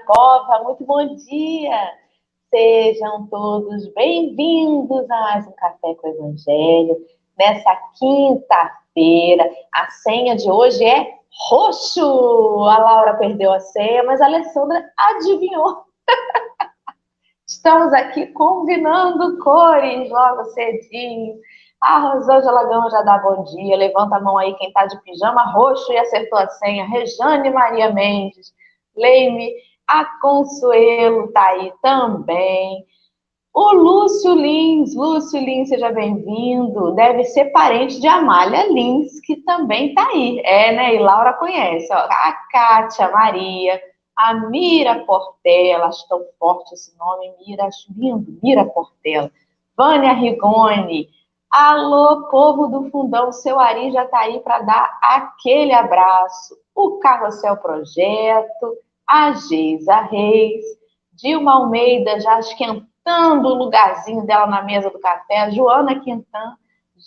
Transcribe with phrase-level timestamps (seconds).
[0.00, 1.92] pova, muito bom dia!
[2.50, 6.96] Sejam todos bem-vindos a mais um Café com o Evangelho.
[7.38, 11.14] Nessa quinta-feira, a senha de hoje é
[11.48, 12.64] roxo.
[12.64, 15.84] A Laura perdeu a senha, mas a Alessandra adivinhou.
[17.46, 21.36] Estamos aqui combinando cores logo cedinho.
[21.80, 23.76] A Rosângela Gama já dá bom dia.
[23.76, 26.86] Levanta a mão aí quem tá de pijama roxo e acertou a senha.
[26.86, 28.52] Rejane Maria Mendes.
[28.96, 29.52] Leime,
[29.86, 32.84] a Consuelo tá aí também.
[33.52, 36.92] O Lúcio Lins, Lúcio Lins, seja bem-vindo.
[36.94, 40.40] Deve ser parente de Amália Lins, que também tá aí.
[40.44, 40.94] É, né?
[40.96, 41.88] E Laura conhece.
[41.92, 41.96] Ó.
[41.96, 43.80] A Kátia Maria,
[44.16, 49.30] a Mira Portela, acho tão forte esse nome, Mira, acho lindo, Mira Portela.
[49.76, 51.08] Vânia Rigoni,
[51.56, 56.56] Alô, povo do fundão, seu Ari já está aí para dar aquele abraço.
[56.74, 58.76] O Carrossel Projeto,
[59.06, 60.64] a Geisa Reis,
[61.12, 66.56] Dilma Almeida já esquentando o lugarzinho dela na mesa do café, Joana Quintan,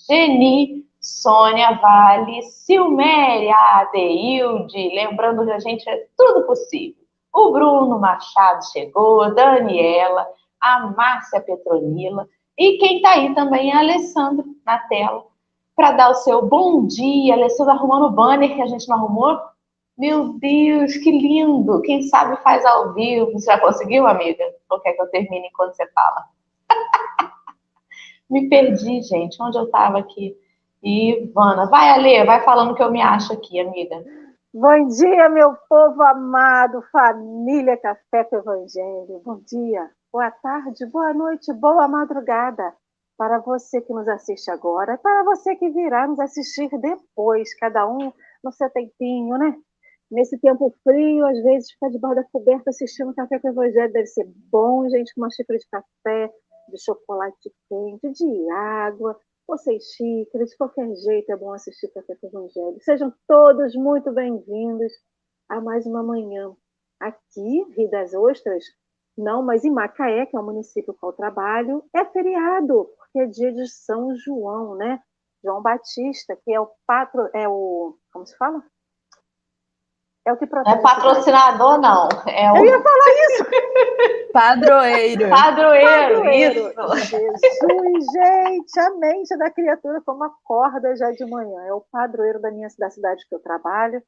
[0.07, 6.97] Geni, Sônia Vale, Silméria Adeilde, lembrando que a gente é tudo possível.
[7.33, 10.27] O Bruno Machado chegou, Daniela,
[10.59, 15.23] a Márcia Petronila, e quem está aí também é a Alessandra na tela,
[15.75, 17.35] para dar o seu bom dia.
[17.35, 19.39] A Alessandra arrumando o banner que a gente não arrumou.
[19.97, 21.81] Meu Deus, que lindo!
[21.81, 23.31] Quem sabe faz ao vivo.
[23.31, 24.43] Você já conseguiu, amiga?
[24.69, 26.25] Ou quer que eu termine enquanto você fala?
[28.29, 29.41] me perdi, gente.
[29.41, 30.37] Onde eu estava aqui?
[30.83, 31.67] Ivana.
[31.69, 34.03] Vai, Ale, vai falando que eu me acho aqui, amiga.
[34.53, 39.21] Bom dia, meu povo amado, família Café com Evangelho.
[39.23, 42.73] Bom dia boa tarde, boa noite, boa madrugada
[43.15, 48.11] para você que nos assiste agora para você que virá nos assistir depois, cada um
[48.43, 49.55] no seu tempinho, né?
[50.09, 54.07] Nesse tempo frio, às vezes ficar debaixo da coberta assistindo Café com o Evangelho deve
[54.07, 56.33] ser bom, gente, com uma xícara de café,
[56.69, 62.15] de chocolate quente, de água, ou seis xícaras, de qualquer jeito é bom assistir Café
[62.15, 62.77] com o Evangelho.
[62.81, 64.93] Sejam todos muito bem-vindos
[65.49, 66.55] a mais uma manhã
[66.99, 68.63] aqui, Rio das Ostras,
[69.17, 73.25] não, mas em Macaé, que é o município com o trabalho, é feriado, porque é
[73.25, 75.01] dia de São João, né?
[75.43, 78.63] João Batista, que é o patro, é o, como se fala?
[80.27, 80.75] É o que protege.
[80.75, 82.09] Não é patrocinador, não.
[82.27, 82.57] É o...
[82.57, 83.45] Eu ia falar isso.
[84.33, 85.29] Padroeiro.
[85.29, 86.67] Padroeiro, Padroeiro.
[86.67, 86.97] isso.
[86.97, 91.61] Jesus, gente, a mente da criatura como acorda já de manhã.
[91.67, 94.03] É o padroeiro da minha da cidade que eu trabalho.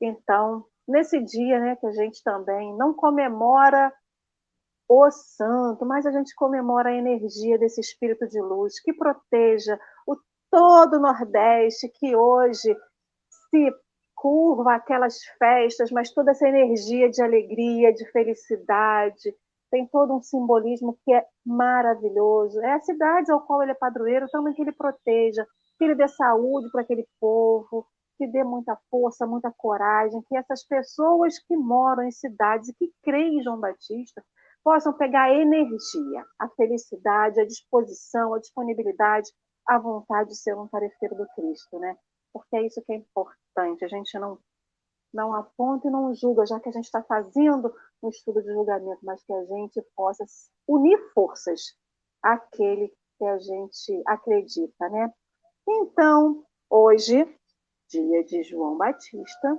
[0.00, 3.92] Então, nesse dia, né, que a gente também não comemora
[4.88, 10.16] o santo, mas a gente comemora a energia desse espírito de luz que proteja o
[10.50, 12.74] todo o Nordeste, que hoje
[13.50, 13.70] se
[14.18, 19.34] curva aquelas festas, mas toda essa energia de alegria, de felicidade,
[19.70, 22.60] tem todo um simbolismo que é maravilhoso.
[22.60, 25.46] É a cidade ao qual ele é padroeiro, também que ele proteja,
[25.78, 27.86] que ele dê saúde para aquele povo,
[28.16, 32.92] que dê muita força, muita coragem, que essas pessoas que moram em cidades e que
[33.04, 34.22] creem em João Batista
[34.64, 39.30] possam pegar a energia, a felicidade, a disposição, a disponibilidade,
[39.66, 41.96] a vontade de ser um tarefeiro do Cristo, né?
[42.38, 43.84] Porque é isso que é importante.
[43.84, 44.38] A gente não
[45.12, 49.00] não aponta e não julga, já que a gente está fazendo um estudo de julgamento,
[49.02, 50.24] mas que a gente possa
[50.66, 51.74] unir forças
[52.22, 55.12] àquele que a gente acredita, né?
[55.66, 57.26] Então, hoje,
[57.88, 59.56] dia de João Batista,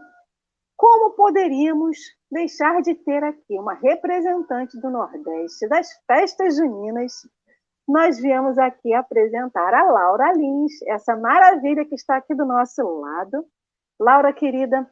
[0.78, 1.98] como poderíamos
[2.32, 7.28] deixar de ter aqui uma representante do Nordeste das festas juninas?
[7.90, 13.44] Nós viemos aqui apresentar a Laura Lins, essa maravilha que está aqui do nosso lado.
[14.00, 14.88] Laura, querida,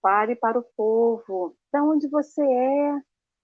[0.00, 1.56] fale para o povo.
[1.74, 3.00] De onde você é?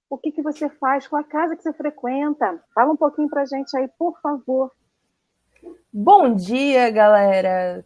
[0.08, 1.08] O que, que você faz?
[1.08, 2.62] com a casa que você frequenta?
[2.72, 4.70] Fala um pouquinho para a gente aí, por favor.
[5.92, 7.84] Bom dia, galera.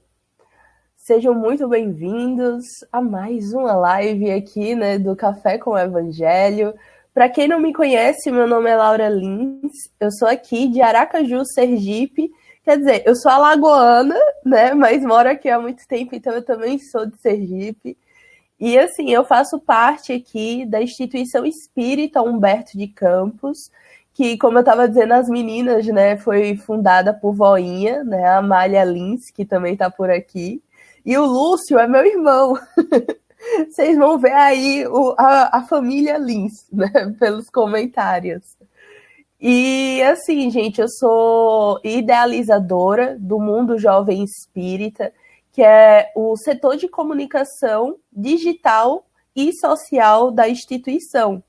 [0.96, 6.74] Sejam muito bem-vindos a mais uma live aqui, né, do Café com o Evangelho.
[7.16, 11.46] Para quem não me conhece, meu nome é Laura Lins, eu sou aqui de Aracaju,
[11.46, 12.30] Sergipe.
[12.62, 14.14] Quer dizer, eu sou alagoana,
[14.44, 17.96] né, mas moro aqui há muito tempo, então eu também sou de Sergipe.
[18.60, 23.70] E assim, eu faço parte aqui da instituição espírita Humberto de Campos,
[24.12, 28.84] que, como eu estava dizendo às meninas, né, foi fundada por Voinha, né, a Amália
[28.84, 30.62] Lins, que também está por aqui.
[31.02, 32.58] E o Lúcio é meu irmão.
[33.68, 38.56] Vocês vão ver aí o, a, a família Lins, né, pelos comentários.
[39.40, 45.12] E assim, gente, eu sou idealizadora do Mundo Jovem Espírita,
[45.52, 51.42] que é o setor de comunicação digital e social da instituição.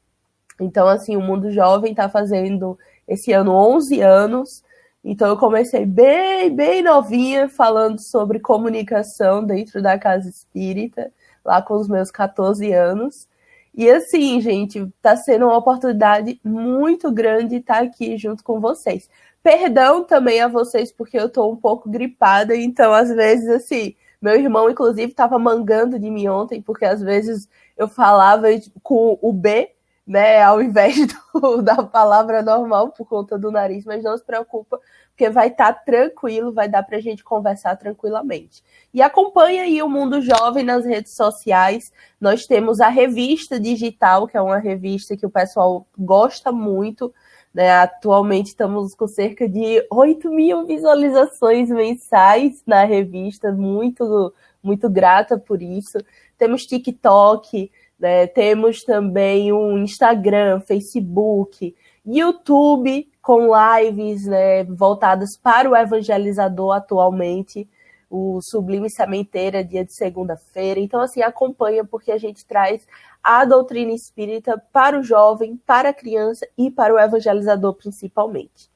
[0.59, 2.77] Então, assim, o Mundo Jovem está fazendo
[3.07, 4.63] esse ano 11 anos.
[5.03, 11.11] Então, eu comecei bem, bem novinha falando sobre comunicação dentro da casa espírita,
[11.47, 13.27] lá com os meus 14 anos.
[13.73, 19.09] E assim, gente, está sendo uma oportunidade muito grande estar aqui junto com vocês.
[19.41, 24.35] Perdão também a vocês, porque eu estou um pouco gripada, então às vezes, assim, meu
[24.35, 27.47] irmão, inclusive, estava mangando de mim ontem, porque às vezes
[27.77, 28.47] eu falava
[28.83, 29.71] com o B,
[30.07, 30.95] né, ao invés
[31.35, 35.73] do, da palavra normal por conta do nariz, mas não se preocupa, porque vai estar
[35.73, 38.63] tá tranquilo, vai dar para a gente conversar tranquilamente.
[38.93, 41.91] E acompanha aí o Mundo Jovem nas redes sociais.
[42.21, 47.13] Nós temos a revista digital, que é uma revista que o pessoal gosta muito.
[47.53, 47.71] Né?
[47.71, 54.33] Atualmente estamos com cerca de 8 mil visualizações mensais na revista, muito,
[54.63, 55.97] muito grata por isso.
[56.37, 58.27] Temos TikTok, né?
[58.27, 67.67] Temos também um Instagram, Facebook, YouTube com lives né, voltadas para o evangelizador atualmente,
[68.09, 70.79] o Sublime Sementeira, dia de segunda-feira.
[70.79, 72.87] Então, assim, acompanha porque a gente traz
[73.21, 78.69] a doutrina espírita para o jovem, para a criança e para o evangelizador principalmente.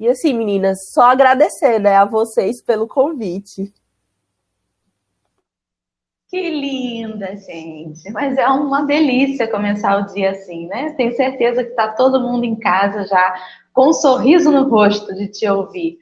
[0.00, 3.70] E assim, meninas, só agradecer né, a vocês pelo convite.
[6.28, 8.10] Que linda, gente.
[8.10, 10.92] Mas é uma delícia começar o dia assim, né?
[10.92, 13.34] Tenho certeza que está todo mundo em casa já
[13.72, 15.98] com um sorriso no rosto de te ouvir.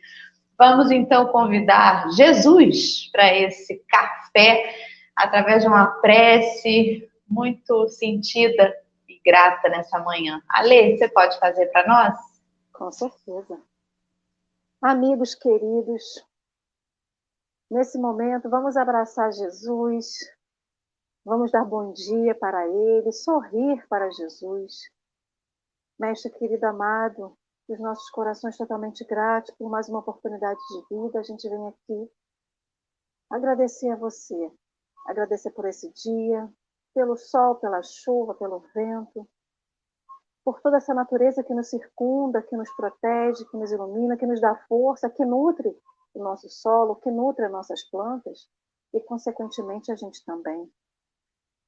[0.59, 4.75] Vamos então convidar Jesus para esse café
[5.15, 8.75] através de uma prece muito sentida
[9.09, 10.43] e grata nessa manhã.
[10.49, 12.19] Ale, você pode fazer para nós?
[12.73, 13.61] Com certeza.
[14.83, 16.25] Amigos queridos,
[17.69, 20.07] Nesse momento, vamos abraçar Jesus,
[21.25, 24.83] vamos dar bom dia para Ele, sorrir para Jesus.
[25.99, 27.37] Mestre querido amado,
[27.69, 32.13] os nossos corações totalmente gratos por mais uma oportunidade de vida, a gente vem aqui
[33.29, 34.53] agradecer a você,
[35.05, 36.49] agradecer por esse dia,
[36.95, 39.29] pelo sol, pela chuva, pelo vento,
[40.45, 44.41] por toda essa natureza que nos circunda, que nos protege, que nos ilumina, que nos
[44.41, 45.77] dá força, que nutre
[46.19, 48.49] o nosso solo, que nutre as nossas plantas
[48.93, 50.71] e, consequentemente, a gente também.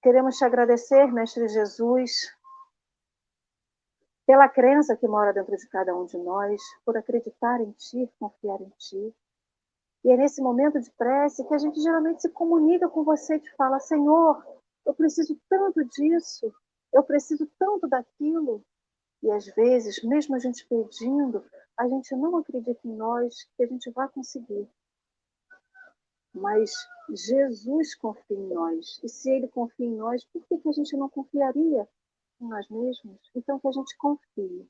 [0.03, 2.33] Queremos te agradecer, Mestre Jesus,
[4.27, 8.61] pela crença que mora dentro de cada um de nós, por acreditar em Ti, confiar
[8.61, 9.15] em Ti.
[10.05, 13.41] E é nesse momento de prece que a gente geralmente se comunica com você e
[13.41, 14.43] te fala: Senhor,
[14.87, 16.55] eu preciso tanto disso,
[16.93, 18.65] eu preciso tanto daquilo.
[19.23, 21.45] E às vezes, mesmo a gente pedindo,
[21.79, 24.69] a gente não acredita em nós que a gente vai conseguir.
[26.35, 26.73] Mas
[27.09, 29.01] Jesus confia em nós.
[29.03, 31.89] E se ele confia em nós, por que, que a gente não confiaria
[32.41, 33.31] em nós mesmos?
[33.35, 34.69] Então, que a gente confie.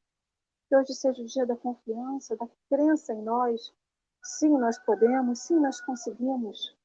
[0.68, 3.74] Que hoje seja o dia da confiança, da crença em nós.
[4.22, 6.76] Sim, nós podemos, sim, nós conseguimos.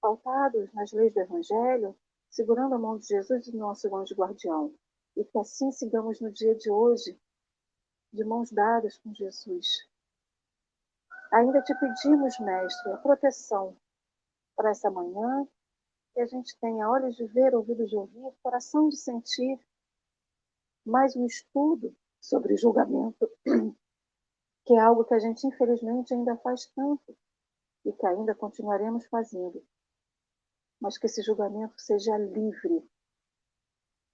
[0.00, 1.94] Pautados nas leis do Evangelho,
[2.30, 4.72] segurando a mão de Jesus nosso anjo guardião
[5.16, 7.18] e que assim sigamos no dia de hoje,
[8.12, 9.66] de mãos dadas com Jesus.
[11.32, 13.76] Ainda te pedimos, Mestre, a proteção
[14.56, 15.46] para essa manhã,
[16.12, 19.58] que a gente tenha olhos de ver, ouvidos de ouvir, coração de sentir,
[20.84, 23.30] mais um estudo sobre julgamento,
[24.66, 27.16] que é algo que a gente infelizmente ainda faz tanto
[27.84, 29.64] e que ainda continuaremos fazendo.
[30.80, 32.90] Mas que esse julgamento seja livre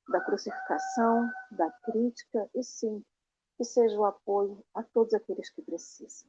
[0.09, 3.05] da crucificação, da crítica e sim,
[3.57, 6.29] que seja o apoio a todos aqueles que precisam.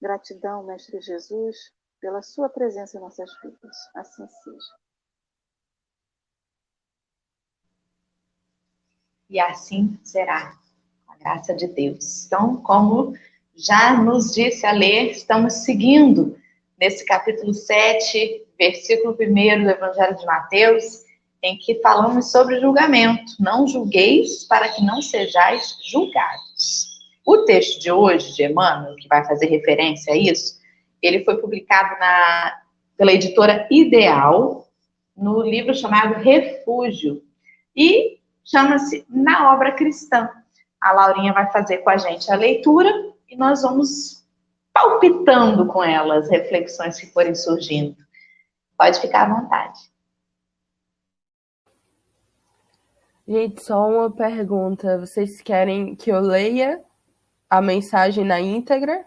[0.00, 3.76] Gratidão, Mestre Jesus, pela sua presença em nossas vidas.
[3.94, 4.74] Assim seja.
[9.28, 10.58] E assim será,
[11.06, 12.26] com a graça de Deus.
[12.26, 13.14] Então, como
[13.54, 16.38] já nos disse a ler, estamos seguindo
[16.78, 21.03] nesse capítulo 7, versículo 1 do Evangelho de Mateus,
[21.44, 23.34] em que falamos sobre julgamento.
[23.38, 26.94] Não julgueis para que não sejais julgados.
[27.24, 30.58] O texto de hoje, de Emmanuel, que vai fazer referência a isso,
[31.02, 32.60] ele foi publicado na,
[32.96, 34.66] pela editora Ideal,
[35.14, 37.22] no livro chamado Refúgio,
[37.76, 40.30] e chama-se Na Obra Cristã.
[40.80, 42.90] A Laurinha vai fazer com a gente a leitura
[43.28, 44.24] e nós vamos
[44.72, 47.96] palpitando com ela as reflexões que forem surgindo.
[48.78, 49.93] Pode ficar à vontade.
[53.26, 54.98] Gente, só uma pergunta.
[54.98, 56.82] Vocês querem que eu leia
[57.48, 59.04] a mensagem na íntegra?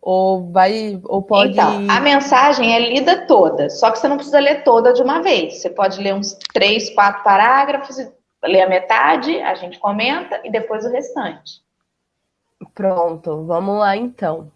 [0.00, 1.52] Ou vai, ou pode.
[1.52, 5.22] Então, a mensagem é lida toda, só que você não precisa ler toda de uma
[5.22, 5.60] vez.
[5.60, 7.96] Você pode ler uns três, quatro parágrafos,
[8.42, 11.62] ler a metade, a gente comenta e depois o restante.
[12.74, 14.50] Pronto, vamos lá então.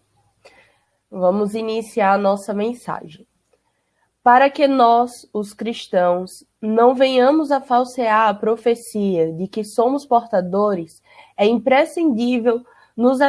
[1.11, 3.26] Vamos iniciar a nossa mensagem.
[4.23, 11.02] Para que nós, os cristãos, não venhamos a falsear a profecia de que somos portadores,
[11.37, 12.64] é imprescindível
[12.96, 13.20] nos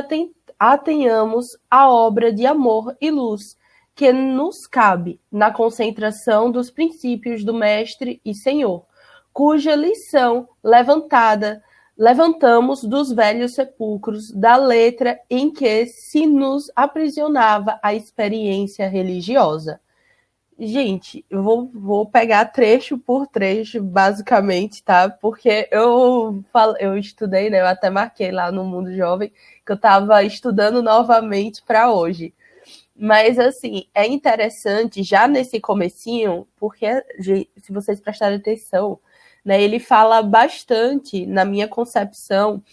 [0.59, 3.55] atenhamos a obra de amor e luz
[3.93, 8.85] que nos cabe na concentração dos princípios do Mestre e Senhor,
[9.33, 11.63] cuja lição levantada
[11.97, 19.81] levantamos dos velhos sepulcros da letra em que se nos aprisionava a experiência religiosa.
[20.59, 25.07] Gente, eu vou, vou pegar trecho por trecho, basicamente, tá?
[25.07, 26.43] Porque eu,
[26.79, 27.61] eu estudei, né?
[27.61, 29.31] Eu até marquei lá no Mundo Jovem
[29.63, 32.33] que eu estava estudando novamente para hoje.
[32.95, 36.87] Mas, assim, é interessante já nesse comecinho, porque,
[37.57, 38.99] se vocês prestarem atenção,
[39.45, 42.63] né, ele fala bastante, na minha concepção,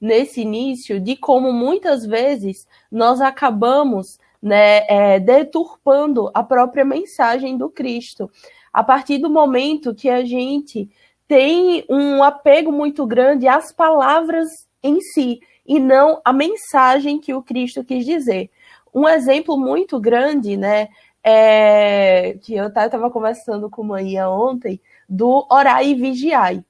[0.00, 7.70] nesse início, de como muitas vezes nós acabamos né, é, deturpando a própria mensagem do
[7.70, 8.30] Cristo.
[8.70, 10.90] A partir do momento que a gente
[11.26, 14.50] tem um apego muito grande às palavras
[14.82, 18.50] em si e não a mensagem que o Cristo quis dizer.
[18.94, 20.88] Um exemplo muito grande, né,
[21.22, 26.62] é, que eu estava conversando com manhã ontem, do orai e vigiai.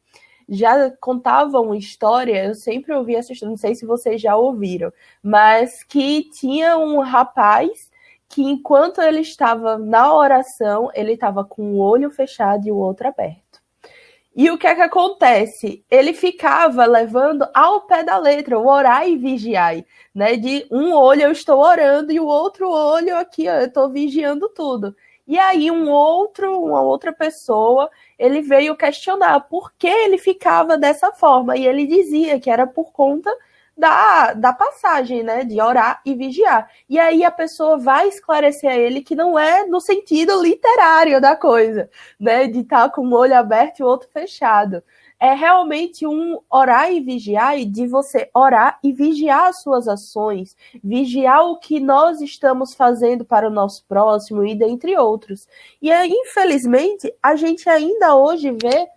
[0.48, 4.92] Já contava uma história, eu sempre ouvi essa história, não sei se vocês já ouviram,
[5.22, 7.90] mas que tinha um rapaz
[8.28, 13.08] que enquanto ele estava na oração, ele estava com o olho fechado e o outro
[13.08, 13.44] aberto.
[14.36, 15.84] E o que é que acontece?
[15.88, 19.76] Ele ficava levando ao pé da letra, o orar e vigiar,
[20.12, 20.36] né?
[20.36, 24.48] De um olho eu estou orando e o outro olho aqui, ó, eu estou vigiando
[24.48, 24.96] tudo.
[25.26, 31.12] E aí um outro, uma outra pessoa, ele veio questionar por que ele ficava dessa
[31.12, 33.35] forma e ele dizia que era por conta
[33.76, 35.45] da, da passagem, né?
[35.45, 36.71] De orar e vigiar.
[36.88, 41.35] E aí a pessoa vai esclarecer a ele que não é no sentido literário da
[41.37, 42.47] coisa, né?
[42.47, 44.83] De estar tá com um olho aberto e o outro fechado.
[45.18, 50.56] É realmente um orar e vigiar, e de você orar e vigiar as suas ações,
[50.83, 55.47] vigiar o que nós estamos fazendo para o nosso próximo e dentre outros.
[55.80, 58.88] E infelizmente, a gente ainda hoje vê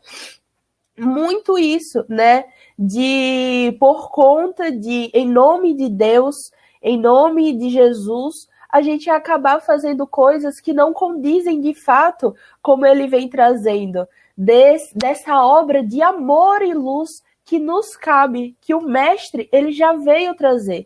[0.97, 2.45] muito isso, né?
[2.77, 9.59] De por conta de, em nome de Deus, em nome de Jesus, a gente acabar
[9.61, 14.07] fazendo coisas que não condizem de fato como ele vem trazendo,
[14.37, 19.93] des, dessa obra de amor e luz que nos cabe, que o mestre ele já
[19.93, 20.85] veio trazer,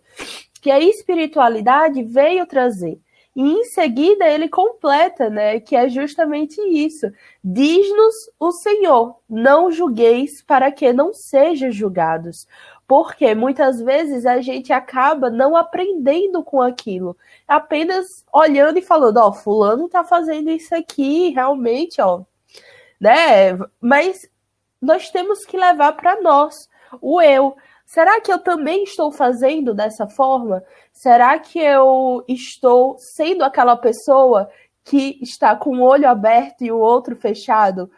[0.62, 3.00] que a espiritualidade veio trazer.
[3.36, 7.10] E em seguida ele completa, né, que é justamente isso.
[7.44, 12.46] Diz-nos o Senhor: não julgueis para que não sejam julgados.
[12.86, 17.16] Porque muitas vezes a gente acaba não aprendendo com aquilo,
[17.48, 22.24] apenas olhando e falando, ó, oh, fulano tá fazendo isso aqui, realmente, ó,
[23.02, 23.58] né?
[23.82, 24.30] Mas
[24.80, 26.70] nós temos que levar para nós
[27.02, 27.58] o eu.
[27.84, 30.64] Será que eu também estou fazendo dessa forma?
[30.94, 34.50] Será que eu estou sendo aquela pessoa
[34.84, 37.92] que está com o olho aberto e o outro fechado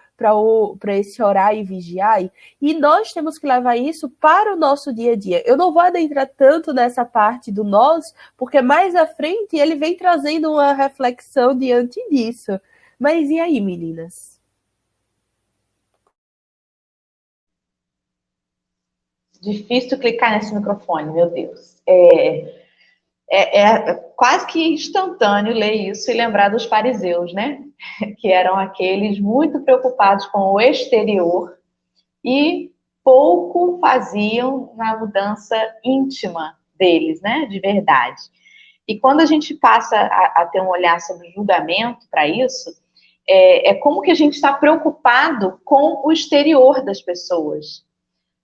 [0.79, 2.23] para esse orar e vigiar?
[2.61, 5.43] E nós temos que levar isso para o nosso dia a dia.
[5.45, 8.05] Eu não vou adentrar tanto nessa parte do nós,
[8.37, 12.59] porque mais à frente ele vem trazendo uma reflexão diante disso.
[12.97, 14.32] Mas e aí, meninas?
[19.43, 21.75] Difícil clicar nesse microfone, meu Deus.
[21.85, 22.63] É,
[23.29, 27.61] é, é, quase que instantâneo ler isso e lembrar dos fariseus, né?
[28.19, 31.57] Que eram aqueles muito preocupados com o exterior
[32.23, 32.71] e
[33.03, 37.45] pouco faziam na mudança íntima deles, né?
[37.47, 38.21] De verdade.
[38.87, 42.69] E quando a gente passa a, a ter um olhar sobre julgamento para isso,
[43.27, 47.83] é, é como que a gente está preocupado com o exterior das pessoas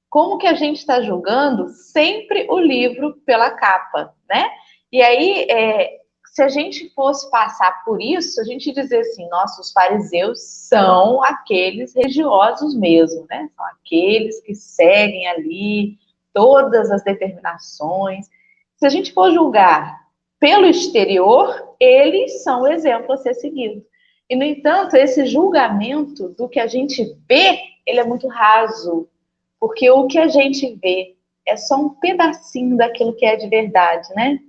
[0.09, 4.49] como que a gente está julgando sempre o livro pela capa, né?
[4.91, 9.71] E aí, é, se a gente fosse passar por isso, a gente dizer assim, nossos
[9.71, 13.49] fariseus são aqueles religiosos mesmo, né?
[13.55, 15.97] São aqueles que seguem ali
[16.33, 18.27] todas as determinações.
[18.77, 19.99] Se a gente for julgar
[20.39, 23.85] pelo exterior, eles são o exemplo a ser seguido.
[24.29, 29.07] E, no entanto, esse julgamento do que a gente vê, ele é muito raso,
[29.59, 34.07] porque o que a gente vê é só um pedacinho daquilo que é de verdade,
[34.15, 34.39] né?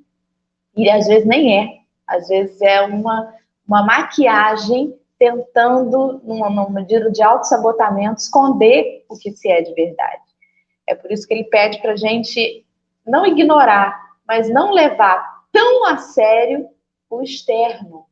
[0.76, 1.80] E às vezes nem é.
[2.06, 3.34] Às vezes é uma,
[3.66, 10.22] uma maquiagem tentando, numa, numa medida de autossabotamento, esconder o que se é de verdade.
[10.86, 12.64] É por isso que ele pede para a gente
[13.06, 16.68] não ignorar, mas não levar tão a sério
[17.08, 18.06] o externo.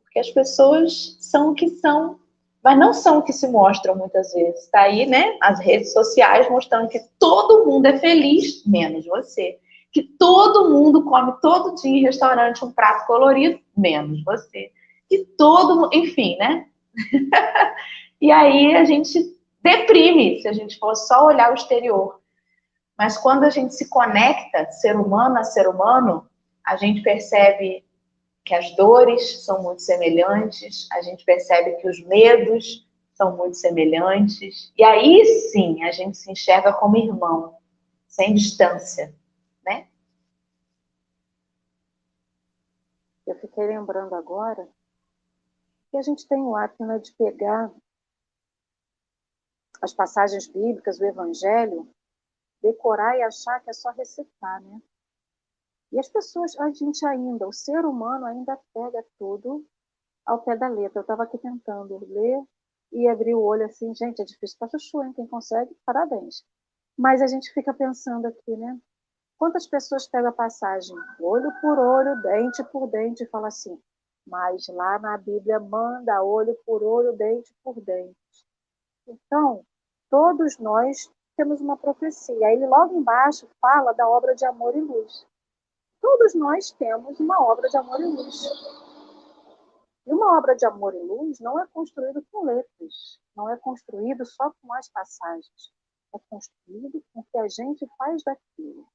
[0.00, 2.18] Porque as pessoas são o que são,
[2.62, 4.64] mas não são o que se mostram muitas vezes.
[4.64, 5.36] Está aí, né?
[5.40, 9.58] As redes sociais mostrando que todo mundo é feliz, menos você.
[9.92, 14.70] Que todo mundo come todo dia em restaurante um prato colorido, menos você.
[15.08, 16.66] Que todo enfim, né?
[18.20, 19.18] e aí a gente
[19.62, 22.20] deprime se a gente for só olhar o exterior.
[22.98, 26.26] Mas quando a gente se conecta, ser humano a ser humano,
[26.66, 27.84] a gente percebe
[28.48, 34.72] que as dores são muito semelhantes, a gente percebe que os medos são muito semelhantes,
[34.74, 37.58] e aí sim a gente se enxerga como irmão,
[38.06, 39.14] sem distância,
[39.62, 39.88] né?
[43.26, 44.66] Eu fiquei lembrando agora
[45.90, 47.70] que a gente tem o hábito né, de pegar
[49.82, 51.86] as passagens bíblicas, o Evangelho,
[52.62, 54.80] decorar e achar que é só recitar, né?
[55.90, 59.64] E as pessoas, a gente ainda, o ser humano ainda pega tudo
[60.26, 61.00] ao pé da letra.
[61.00, 62.42] Eu estava aqui tentando ler
[62.92, 65.12] e abrir o olho assim, gente, é difícil para chuchu, hein?
[65.14, 66.44] Quem consegue, parabéns.
[66.96, 68.78] Mas a gente fica pensando aqui, né?
[69.38, 73.80] Quantas pessoas pegam a passagem olho por olho, dente por dente e fala assim,
[74.26, 78.16] mas lá na Bíblia manda olho por olho, dente por dente.
[79.06, 79.64] Então,
[80.10, 82.46] todos nós temos uma profecia.
[82.48, 85.26] Aí logo embaixo fala da obra de amor e luz.
[86.00, 88.44] Todos nós temos uma obra de amor e luz.
[90.06, 94.24] E uma obra de amor e luz não é construída com letras, não é construído
[94.24, 95.72] só com as passagens.
[96.14, 98.86] É construído com o que a gente faz daquilo.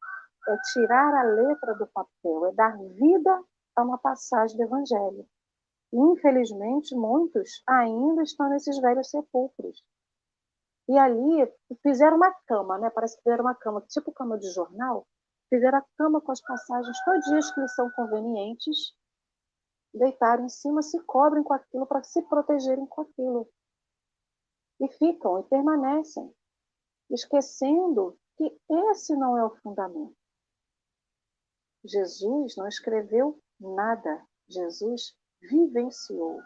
[0.47, 3.43] É tirar a letra do papel, é dar vida
[3.75, 5.28] a uma passagem do Evangelho.
[5.93, 9.84] E, infelizmente, muitos ainda estão nesses velhos sepulcros.
[10.89, 11.47] E ali
[11.82, 12.89] fizeram uma cama, né?
[12.89, 15.06] Parece que fizeram uma cama, tipo cama de jornal,
[15.49, 18.93] fizeram a cama com as passagens todias que lhes são convenientes,
[19.93, 23.49] deitaram em cima, se cobrem com aquilo para se protegerem com aquilo.
[24.79, 26.34] E ficam e permanecem,
[27.10, 28.60] esquecendo que
[28.91, 30.15] esse não é o fundamento.
[31.86, 36.41] Jesus não escreveu nada, Jesus vivenciou.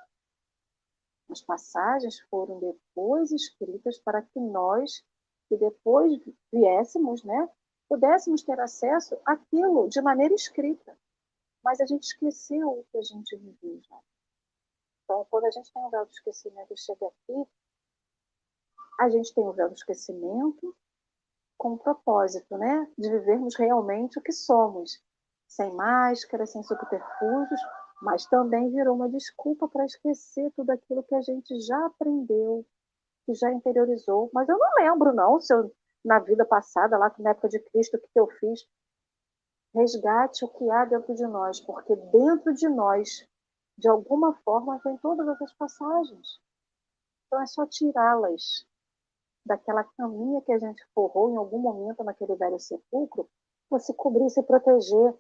[1.29, 5.03] As passagens foram depois escritas para que nós,
[5.47, 6.11] que depois
[6.51, 7.49] viéssemos, né,
[7.87, 10.97] pudéssemos ter acesso àquilo de maneira escrita.
[11.63, 13.99] Mas a gente esqueceu o que a gente viveu já.
[15.03, 17.49] Então, quando a gente tem o véu do esquecimento e chega aqui,
[18.99, 20.75] a gente tem o véu do esquecimento
[21.57, 25.01] com o propósito, né, de vivermos realmente o que somos,
[25.47, 27.61] sem máscara, sem subterfúgios,
[28.01, 32.65] mas também virou uma desculpa para esquecer tudo aquilo que a gente já aprendeu,
[33.25, 34.29] que já interiorizou.
[34.33, 35.71] Mas eu não lembro, não, se eu
[36.03, 38.67] na vida passada, lá na época de Cristo, o que eu fiz.
[39.73, 43.27] Resgate o que há dentro de nós, porque dentro de nós,
[43.77, 46.39] de alguma forma, vem todas essas passagens.
[47.25, 48.65] Então é só tirá-las
[49.45, 53.29] daquela caminha que a gente forrou em algum momento naquele velho sepulcro,
[53.69, 55.17] para se cobrir, se proteger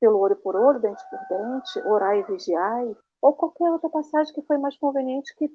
[0.00, 4.42] pelo olho por olho, dente por dente, orar e vigiai, ou qualquer outra passagem que
[4.42, 5.48] foi mais conveniente que,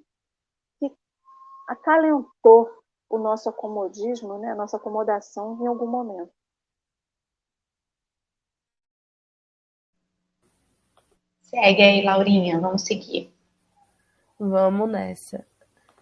[0.80, 0.96] que
[1.68, 2.83] acalentou
[3.14, 6.32] o nosso acomodismo, né, a nossa acomodação em algum momento.
[11.44, 13.32] Segue aí, Laurinha, vamos seguir.
[14.40, 15.46] Vamos nessa.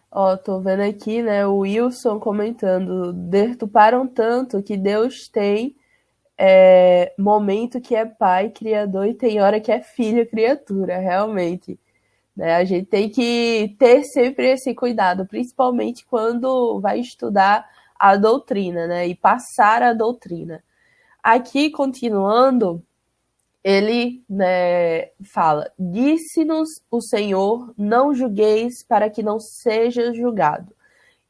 [0.10, 5.76] Ó, tô vendo aqui, né, o Wilson comentando, deturparam tanto que Deus tem
[6.38, 11.78] é, momento que é pai, criador, e tem hora que é filho, criatura, realmente.
[12.36, 12.56] Né?
[12.56, 19.08] A gente tem que ter sempre esse cuidado, principalmente quando vai estudar a doutrina, né?
[19.08, 20.63] E passar a doutrina.
[21.22, 22.84] Aqui, continuando,
[23.63, 30.74] ele né, fala: Disse-nos o Senhor, não julgueis para que não seja julgado.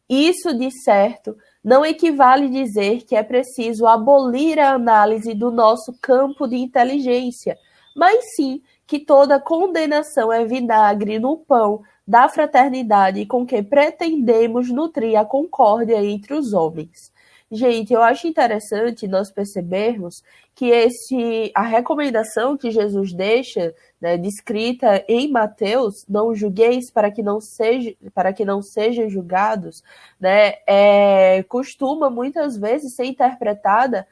[0.09, 6.47] Isso, de certo, não equivale dizer que é preciso abolir a análise do nosso campo
[6.47, 7.57] de inteligência,
[7.95, 8.61] mas sim
[8.91, 16.03] que toda condenação é vinagre no pão da fraternidade com que pretendemos nutrir a concórdia
[16.03, 17.09] entre os homens.
[17.49, 20.21] Gente, eu acho interessante nós percebermos
[20.53, 27.23] que esse a recomendação que Jesus deixa, né, descrita em Mateus, não julgueis para que
[27.23, 29.81] não seja para que não sejam julgados,
[30.19, 34.05] né, é, costuma muitas vezes ser interpretada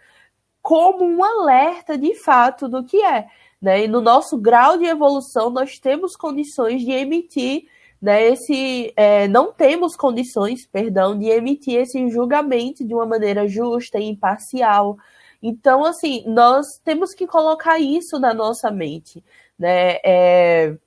[0.62, 3.28] como um alerta de fato do que é.
[3.62, 3.86] Né?
[3.86, 7.68] E no nosso grau de evolução, nós temos condições de emitir
[8.02, 14.00] né, esse, é, não temos condições, perdão, de emitir esse julgamento de uma maneira justa
[14.00, 14.98] e imparcial.
[15.42, 19.24] Então, assim, nós temos que colocar isso na nossa mente,
[19.58, 19.98] né?
[20.04, 20.78] É,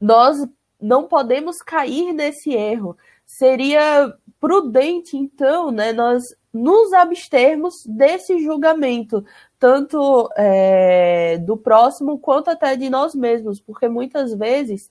[0.00, 0.46] nós
[0.80, 2.96] não podemos cair nesse erro.
[3.26, 9.24] Seria prudente, então, né, nós nos abstermos desse julgamento,
[9.60, 14.90] tanto é, do próximo quanto até de nós mesmos, porque muitas vezes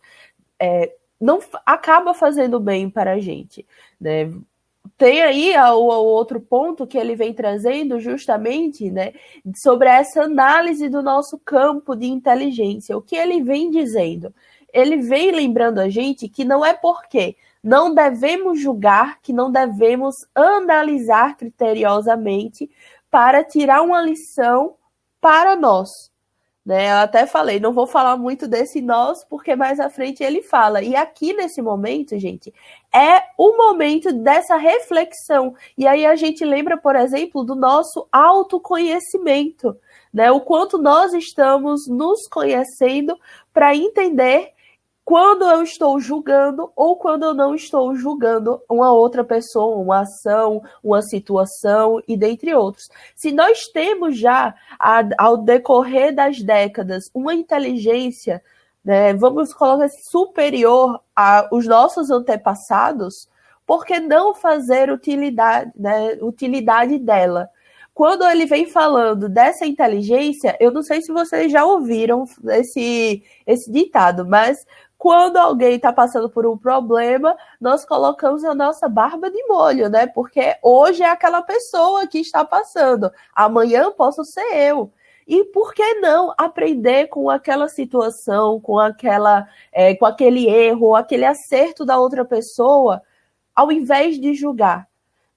[0.60, 3.66] é, não acaba fazendo bem para a gente.
[4.00, 4.32] Né?
[4.96, 9.14] Tem aí o, outro ponto que ele vem trazendo justamente né,
[9.56, 12.96] sobre essa análise do nosso campo de inteligência.
[12.96, 14.32] O que ele vem dizendo?
[14.72, 20.16] Ele vem lembrando a gente que não é porque não devemos julgar, que não devemos
[20.36, 22.70] analisar criteriosamente
[23.10, 24.76] para tirar uma lição
[25.20, 25.90] para nós.
[26.66, 26.92] Né?
[26.92, 30.84] Eu até falei, não vou falar muito desse nós, porque mais à frente ele fala.
[30.84, 32.54] E aqui nesse momento, gente,
[32.94, 35.56] é o momento dessa reflexão.
[35.78, 39.76] E aí a gente lembra, por exemplo, do nosso autoconhecimento,
[40.14, 40.32] né?
[40.32, 43.18] O quanto nós estamos nos conhecendo
[43.52, 44.52] para entender
[45.10, 50.62] quando eu estou julgando ou quando eu não estou julgando uma outra pessoa, uma ação,
[50.84, 52.92] uma situação e dentre outros.
[53.16, 54.54] Se nós temos já,
[55.18, 58.40] ao decorrer das décadas, uma inteligência,
[58.86, 63.28] né, vamos colocar superior aos nossos antepassados,
[63.66, 67.50] por que não fazer utilidade, né, utilidade dela?
[68.00, 73.70] quando ele vem falando dessa inteligência, eu não sei se vocês já ouviram esse, esse
[73.70, 74.66] ditado, mas
[75.00, 80.06] quando alguém está passando por um problema, nós colocamos a nossa barba de molho, né?
[80.08, 84.92] Porque hoje é aquela pessoa que está passando, amanhã posso ser eu.
[85.26, 91.24] E por que não aprender com aquela situação, com aquela, é, com aquele erro, aquele
[91.24, 93.02] acerto da outra pessoa,
[93.56, 94.90] ao invés de julgar?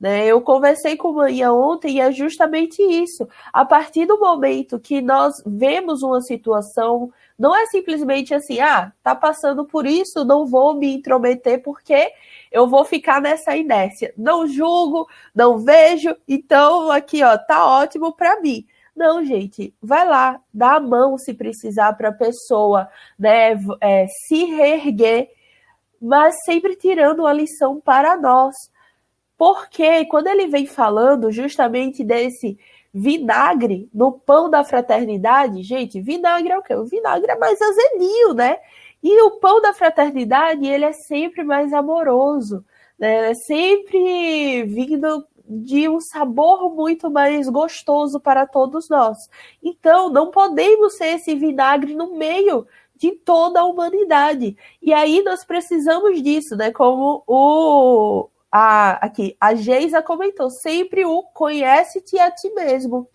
[0.03, 0.27] Né?
[0.27, 3.29] Eu conversei com Manhã ontem e é justamente isso.
[3.53, 7.13] A partir do momento que nós vemos uma situação,
[7.43, 12.13] não é simplesmente assim, ah, tá passando por isso, não vou me intrometer porque
[12.53, 14.15] eu vou ficar nessa inércia.
[14.17, 18.65] Não julgo, não vejo, então aqui, ó, tá ótimo para mim.
[18.95, 24.45] Não, gente, vai lá, dá a mão se precisar para a pessoa, né, é, se
[24.45, 25.29] reerguer,
[26.01, 28.55] mas sempre tirando a lição para nós
[29.45, 32.57] porque quando ele vem falando justamente desse
[32.93, 36.75] vinagre no pão da fraternidade, gente, vinagre é o quê?
[36.75, 38.59] O vinagre é mais azedinho, né?
[39.03, 42.65] E o pão da fraternidade, ele é sempre mais amoroso,
[42.99, 43.31] né?
[43.31, 49.19] É sempre vindo de um sabor muito mais gostoso para todos nós.
[49.63, 54.57] Então, não podemos ser esse vinagre no meio de toda a humanidade.
[54.81, 56.71] E aí nós precisamos disso, né?
[56.71, 63.09] Como o, a, aqui, a Geisa comentou, sempre o conhece-te a ti mesmo.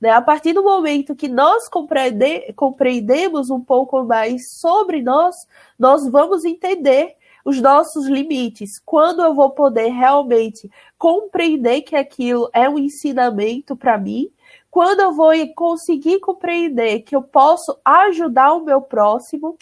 [0.00, 0.10] Né?
[0.10, 6.44] A partir do momento que nós compreende, compreendemos um pouco mais sobre nós, nós vamos
[6.44, 8.78] entender os nossos limites.
[8.78, 14.30] Quando eu vou poder realmente compreender que aquilo é um ensinamento para mim,
[14.70, 19.56] quando eu vou conseguir compreender que eu posso ajudar o meu próximo,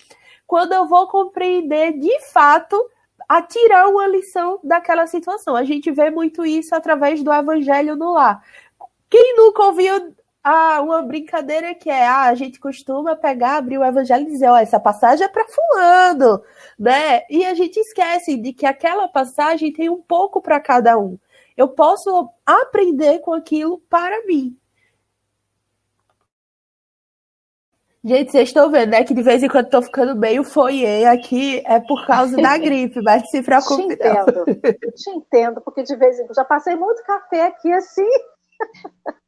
[0.47, 2.77] quando eu vou compreender de fato
[3.29, 5.57] a tirar uma lição daquela situação.
[5.57, 8.43] A gente vê muito isso através do evangelho no lar.
[9.11, 13.85] Quem nunca ouviu ah, uma brincadeira que é, ah, a gente costuma pegar, abrir o
[13.85, 16.41] evangelho e dizer, ó, essa passagem é para fulano,
[16.79, 17.23] né?
[17.29, 21.19] E a gente esquece de que aquela passagem tem um pouco para cada um.
[21.57, 24.57] Eu posso aprender com aquilo para mim.
[28.07, 29.03] Gente, vocês estão vendo, né?
[29.03, 33.03] Que de vez em quando tô ficando meio foie aqui, é por causa da gripe,
[33.03, 33.97] mas se preocupe.
[33.97, 34.45] Te entendo,
[34.95, 38.09] te entendo, porque de vez em quando já passei muito café aqui assim.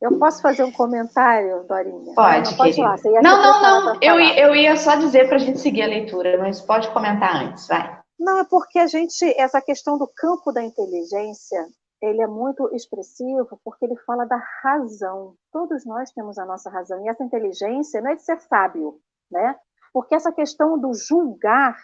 [0.00, 2.14] Eu posso fazer um comentário, Dorinha?
[2.14, 3.98] Pode, não, pode lá, Não, não, não.
[4.00, 7.66] Eu, eu ia só dizer para a gente seguir a leitura, mas pode comentar antes,
[7.66, 7.98] vai.
[8.16, 11.66] Não, é porque a gente, essa questão do campo da inteligência,
[12.00, 15.34] ele é muito expressivo porque ele fala da razão.
[15.52, 17.04] Todos nós temos a nossa razão.
[17.04, 19.58] E essa inteligência não é de ser sábio, né?
[19.92, 21.76] Porque essa questão do julgar,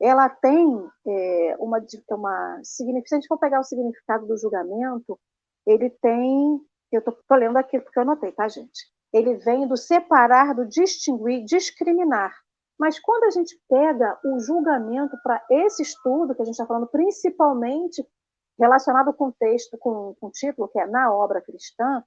[0.00, 1.78] ela tem é, uma,
[2.10, 2.60] uma.
[2.62, 5.18] Se a gente for pegar o significado do julgamento,
[5.66, 6.60] ele tem.
[6.90, 8.90] Eu estou lendo aqui porque eu anotei, tá, gente?
[9.12, 12.34] Ele vem do separar, do distinguir, discriminar.
[12.78, 16.86] Mas quando a gente pega o julgamento para esse estudo, que a gente está falando
[16.86, 18.06] principalmente
[18.58, 22.04] relacionado com o texto, com, com o título, que é Na Obra Cristã,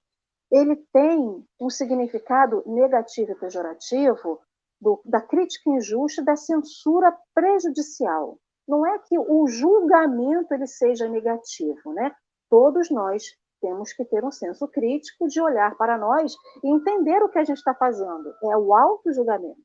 [0.51, 4.39] ele tem um significado negativo e pejorativo
[4.79, 8.37] do, da crítica injusta, da censura prejudicial.
[8.67, 12.13] Não é que o julgamento ele seja negativo, né?
[12.49, 13.23] Todos nós
[13.61, 16.33] temos que ter um senso crítico de olhar para nós
[16.63, 18.33] e entender o que a gente está fazendo.
[18.43, 19.61] É o auto-julgamento.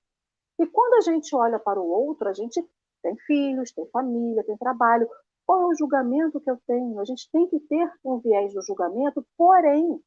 [0.59, 2.63] E quando a gente olha para o outro, a gente
[3.03, 5.09] tem filhos, tem família, tem trabalho.
[5.47, 6.99] Qual é o julgamento que eu tenho?
[7.01, 10.01] A gente tem que ter um viés do julgamento, porém,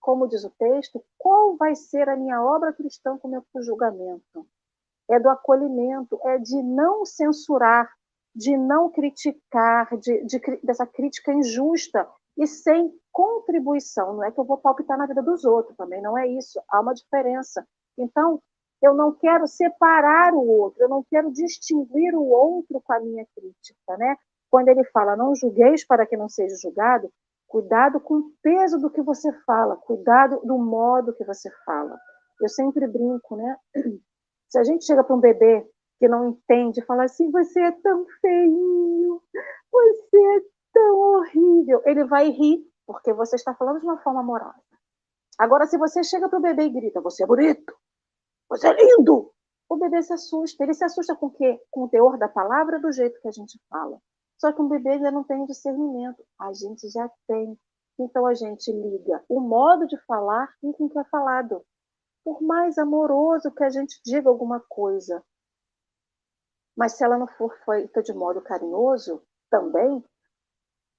[0.00, 4.46] como diz o texto, qual vai ser a minha obra cristã com o meu julgamento?
[5.10, 7.90] É do acolhimento, é de não censurar,
[8.34, 14.14] de não criticar, de, de, dessa crítica injusta e sem contribuição.
[14.14, 16.60] Não é que eu vou palpitar na vida dos outros, também não é isso.
[16.70, 17.66] Há uma diferença.
[17.98, 18.40] Então,
[18.80, 23.26] eu não quero separar o outro, eu não quero distinguir o outro com a minha
[23.34, 24.16] crítica, né?
[24.50, 27.10] Quando ele fala, não julgueis para que não seja julgado,
[27.48, 31.98] cuidado com o peso do que você fala, cuidado do modo que você fala.
[32.40, 33.56] Eu sempre brinco, né?
[34.48, 38.06] Se a gente chega para um bebê que não entende, fala assim, você é tão
[38.20, 39.20] feinho,
[39.72, 40.40] você é
[40.72, 44.62] tão horrível, ele vai rir, porque você está falando de uma forma amorosa.
[45.36, 47.74] Agora, se você chega para o bebê e grita, você é bonito,
[48.48, 49.32] você é lindo!
[49.68, 50.64] O bebê se assusta.
[50.64, 51.60] Ele se assusta com o quê?
[51.70, 54.00] Com o teor da palavra do jeito que a gente fala.
[54.38, 56.24] Só que um bebê ainda não tem discernimento.
[56.40, 57.58] A gente já tem.
[57.98, 61.64] Então a gente liga o modo de falar com o que é falado.
[62.24, 65.24] Por mais amoroso que a gente diga alguma coisa,
[66.76, 69.20] mas se ela não for feita de modo carinhoso,
[69.50, 70.04] também,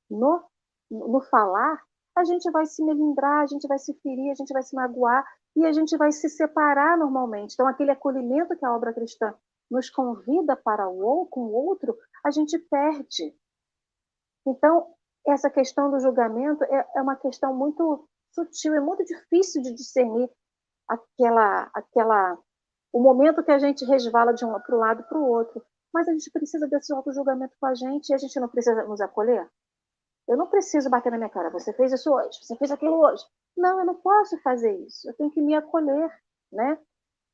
[0.10, 0.44] no,
[0.92, 1.82] no falar,
[2.18, 5.26] a gente vai se melindrar, a gente vai se ferir, a gente vai se magoar,
[5.56, 7.54] e a gente vai se separar normalmente.
[7.54, 9.34] Então, aquele acolhimento que a obra cristã
[9.70, 13.36] nos convida para o com o outro, a gente perde.
[14.46, 14.94] Então,
[15.28, 20.30] essa questão do julgamento é, é uma questão muito sutil, é muito difícil de discernir
[20.88, 22.38] aquela, aquela,
[22.92, 25.64] o momento que a gente resvala de um para o lado para o outro.
[25.94, 29.02] Mas a gente precisa desse auto-julgamento com a gente e a gente não precisa nos
[29.02, 29.50] acolher.
[30.28, 31.50] Eu não preciso bater na minha cara.
[31.50, 33.24] Você fez isso hoje, você fez aquilo hoje.
[33.58, 35.10] Não, eu não posso fazer isso.
[35.10, 36.12] Eu tenho que me acolher,
[36.52, 36.78] né?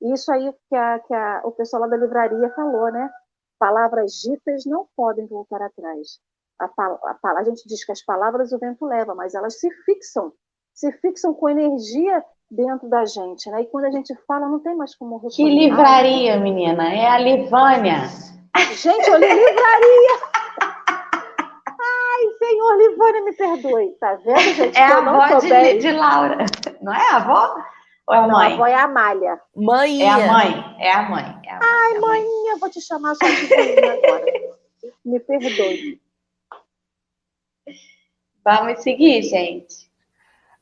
[0.01, 3.11] Isso aí que, a, que a, o pessoal lá da livraria falou, né?
[3.59, 6.19] Palavras ditas não podem voltar atrás.
[6.59, 10.31] A, a, a, gente diz que as palavras o vento leva, mas elas se fixam,
[10.73, 13.61] se fixam com energia dentro da gente, né?
[13.61, 16.93] E quando a gente fala, não tem mais como Que livraria, menina?
[16.93, 18.03] É a Livânia.
[18.73, 20.35] Gente, li livraria!
[22.45, 23.89] Senhor, Livânia, me perdoe.
[23.99, 24.77] Tá vendo, gente?
[24.77, 26.45] É a avó de, de, Laura.
[26.81, 27.55] Não é a avó?
[28.07, 28.29] Ou é a mãe?
[28.29, 29.41] Não, a avó é a Amália.
[29.55, 30.01] Mãe.
[30.01, 30.75] É a mãe.
[30.79, 31.39] É a mãe.
[31.43, 34.25] É a mãe Ai, é mãinha, vou te chamar só de mãe agora.
[35.03, 36.01] Me perdoe.
[38.43, 39.89] Vamos seguir, gente.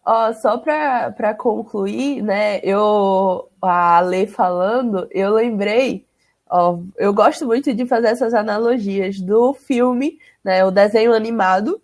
[0.06, 2.60] Ó, só para concluir, né?
[2.64, 6.06] Eu, a Lê falando, eu lembrei
[6.98, 11.82] eu gosto muito de fazer essas analogias do filme, né, o desenho animado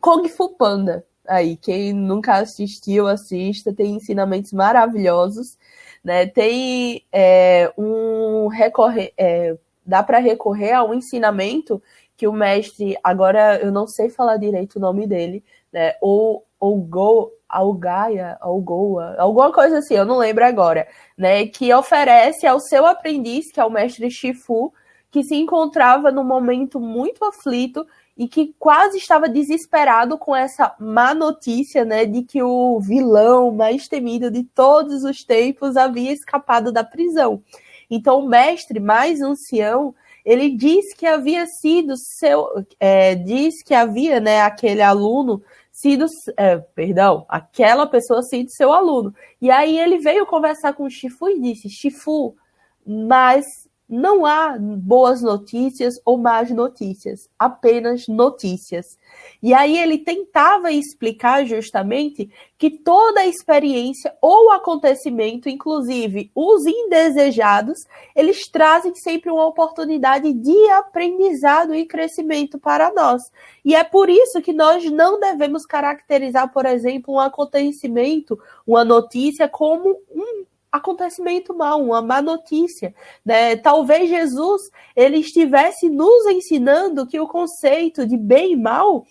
[0.00, 1.04] Kung Fu Panda.
[1.30, 5.56] Aí, quem nunca assistiu, assista, tem ensinamentos maravilhosos,
[6.02, 6.26] né?
[6.26, 11.80] Tem é, um recorrer, é, dá para recorrer a um ensinamento
[12.16, 15.94] que o mestre, agora eu não sei falar direito o nome dele, né?
[16.00, 21.46] Ou ou Go, Algaia, Algoa, alguma coisa assim, eu não lembro agora, né?
[21.46, 24.72] Que oferece ao seu aprendiz, que é o mestre Shifu,
[25.10, 27.86] que se encontrava num momento muito aflito
[28.20, 33.88] e que quase estava desesperado com essa má notícia, né, de que o vilão mais
[33.88, 37.42] temido de todos os tempos havia escapado da prisão.
[37.90, 42.46] Então, o mestre mais ancião, ele diz que havia sido seu,
[42.78, 46.04] é, diz que havia, né, aquele aluno sido,
[46.36, 49.14] é, perdão, aquela pessoa sido seu aluno.
[49.40, 52.36] E aí ele veio conversar com o Chifu e disse: Chifu,
[52.86, 53.46] mas
[53.90, 58.96] não há boas notícias ou más notícias, apenas notícias.
[59.42, 67.80] E aí ele tentava explicar justamente que toda experiência ou acontecimento, inclusive os indesejados,
[68.14, 73.22] eles trazem sempre uma oportunidade de aprendizado e crescimento para nós.
[73.64, 79.48] E é por isso que nós não devemos caracterizar, por exemplo, um acontecimento, uma notícia
[79.48, 83.56] como um acontecimento mal, uma má notícia, né?
[83.56, 89.04] Talvez Jesus ele estivesse nos ensinando que o conceito de bem e mal,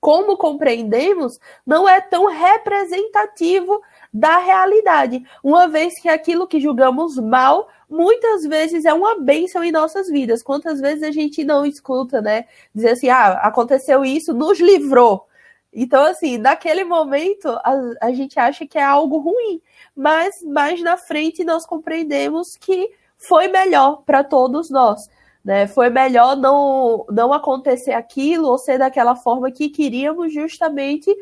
[0.00, 3.80] como compreendemos, não é tão representativo
[4.12, 9.70] da realidade, uma vez que aquilo que julgamos mal muitas vezes é uma bênção em
[9.70, 10.42] nossas vidas.
[10.42, 12.46] Quantas vezes a gente não escuta, né?
[12.74, 15.26] Dizer assim, ah, aconteceu isso, nos livrou.
[15.72, 19.60] Então, assim, naquele momento, a, a gente acha que é algo ruim,
[19.96, 25.08] mas mais na frente nós compreendemos que foi melhor para todos nós.
[25.42, 25.66] Né?
[25.66, 31.14] Foi melhor não, não acontecer aquilo ou ser daquela forma que queríamos, justamente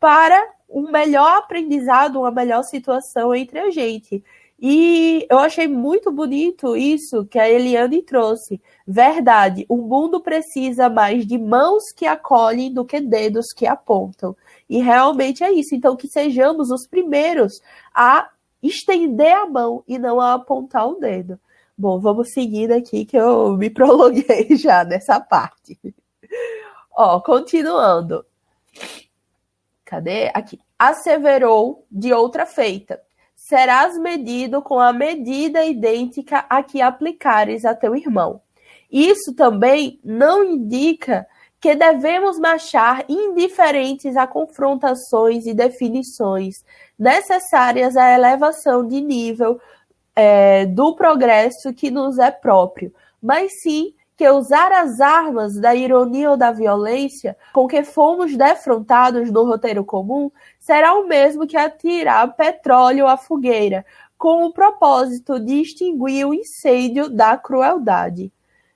[0.00, 4.24] para um melhor aprendizado, uma melhor situação entre a gente.
[4.58, 8.60] E eu achei muito bonito isso que a Eliane trouxe.
[8.86, 14.34] Verdade, o mundo precisa mais de mãos que acolhem do que dedos que apontam.
[14.68, 15.74] E realmente é isso.
[15.74, 17.60] Então, que sejamos os primeiros
[17.94, 18.30] a
[18.62, 21.38] estender a mão e não a apontar o dedo.
[21.76, 25.78] Bom, vamos seguir aqui que eu me prolonguei já nessa parte.
[26.96, 28.24] Ó, continuando.
[29.84, 30.30] Cadê?
[30.32, 30.58] Aqui.
[30.78, 33.05] Asseverou de outra feita
[33.48, 38.40] serás medido com a medida idêntica a que aplicares a teu irmão.
[38.90, 41.24] Isso também não indica
[41.60, 46.64] que devemos marchar indiferentes a confrontações e definições
[46.98, 49.60] necessárias à elevação de nível
[50.16, 56.30] é, do progresso que nos é próprio, mas sim que usar as armas da ironia
[56.30, 62.34] ou da violência com que fomos defrontados no roteiro comum será o mesmo que atirar
[62.34, 63.84] petróleo à fogueira,
[64.16, 68.32] com o propósito de extinguir o incêndio da crueldade.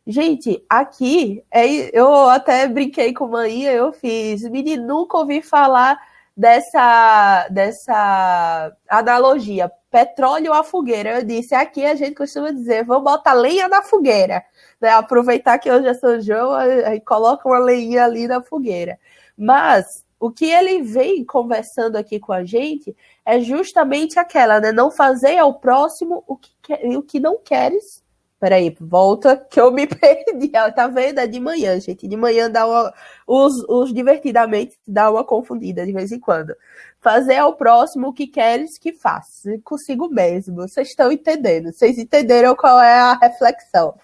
[0.06, 5.98] Gente, aqui é, eu até brinquei com manhã, eu fiz, menino, nunca ouvi falar
[6.36, 11.20] dessa, dessa analogia, petróleo à fogueira.
[11.20, 14.44] Eu disse, aqui a gente costuma dizer, vamos botar lenha na fogueira
[14.80, 14.90] né?
[14.90, 18.98] Aproveitar que hoje é São João, aí coloca uma leinha ali na fogueira.
[19.36, 24.70] Mas o que ele vem conversando aqui com a gente é justamente aquela, né?
[24.70, 28.02] Não fazer ao próximo o que, quer, o que não queres.
[28.38, 30.48] Peraí, volta que eu me perdi.
[30.48, 31.20] Tá vendo?
[31.20, 32.06] É de manhã, gente.
[32.06, 32.92] De manhã dá uma.
[33.26, 36.54] Os, os divertidamente dá uma confundida de vez em quando.
[37.00, 39.58] Fazer ao próximo o que queres que faça.
[39.64, 40.56] Consigo mesmo.
[40.56, 41.72] Vocês estão entendendo.
[41.72, 43.94] Vocês entenderam qual é a reflexão.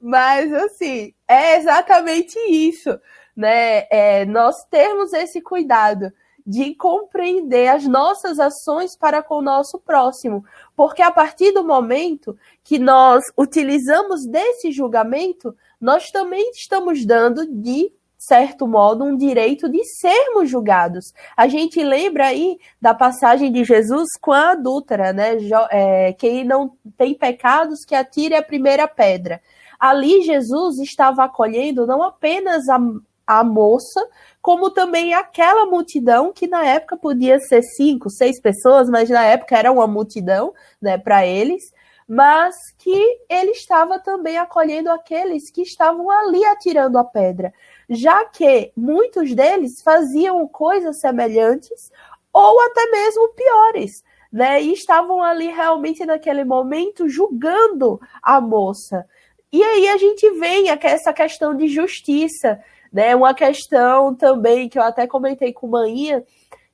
[0.00, 2.98] Mas, assim, é exatamente isso,
[3.36, 3.86] né?
[3.90, 6.12] É, nós termos esse cuidado
[6.46, 10.44] de compreender as nossas ações para com o nosso próximo.
[10.76, 17.92] Porque a partir do momento que nós utilizamos desse julgamento, nós também estamos dando, de
[18.18, 21.12] certo modo, um direito de sermos julgados.
[21.36, 25.36] A gente lembra aí da passagem de Jesus com a adúltera, né?
[25.70, 29.40] É, quem não tem pecados, que atire a primeira pedra
[29.82, 32.78] ali Jesus estava acolhendo não apenas a,
[33.26, 34.00] a moça,
[34.40, 39.58] como também aquela multidão que na época podia ser cinco, seis pessoas, mas na época
[39.58, 41.74] era uma multidão, né, para eles,
[42.06, 47.52] mas que ele estava também acolhendo aqueles que estavam ali atirando a pedra,
[47.90, 51.90] já que muitos deles faziam coisas semelhantes
[52.32, 54.04] ou até mesmo piores.
[54.32, 59.06] Né, e estavam ali realmente naquele momento julgando a moça.
[59.52, 62.58] E aí a gente vem essa questão de justiça,
[62.90, 63.14] né?
[63.14, 66.24] Uma questão também que eu até comentei com Maninha,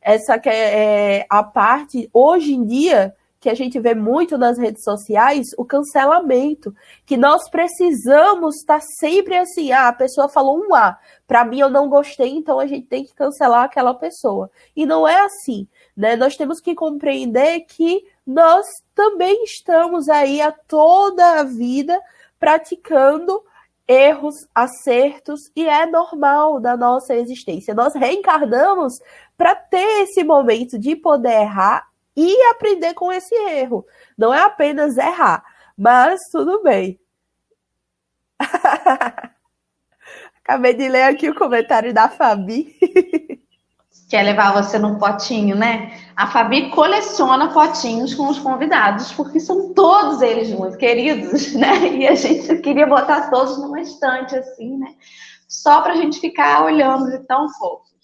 [0.00, 4.58] essa que é, é a parte hoje em dia que a gente vê muito nas
[4.58, 6.74] redes sociais, o cancelamento,
[7.06, 11.70] que nós precisamos estar sempre assim, ah, a pessoa falou um A, para mim eu
[11.70, 14.50] não gostei, então a gente tem que cancelar aquela pessoa.
[14.74, 16.16] E não é assim, né?
[16.16, 21.98] Nós temos que compreender que nós também estamos aí a toda a vida
[22.38, 23.42] praticando
[23.86, 27.74] erros, acertos, e é normal da nossa existência.
[27.74, 29.00] Nós reencarnamos
[29.36, 33.86] para ter esse momento de poder errar e aprender com esse erro.
[34.16, 35.42] Não é apenas errar,
[35.76, 37.00] mas tudo bem.
[40.44, 42.76] Acabei de ler aqui o comentário da Fabi.
[44.08, 46.00] Quer levar você num potinho, né?
[46.16, 51.88] A Fabi coleciona potinhos com os convidados, porque são todos eles muito queridos, né?
[51.88, 54.94] E a gente queria botar todos numa estante, assim, né?
[55.46, 57.98] Só para a gente ficar olhando de tão fofos.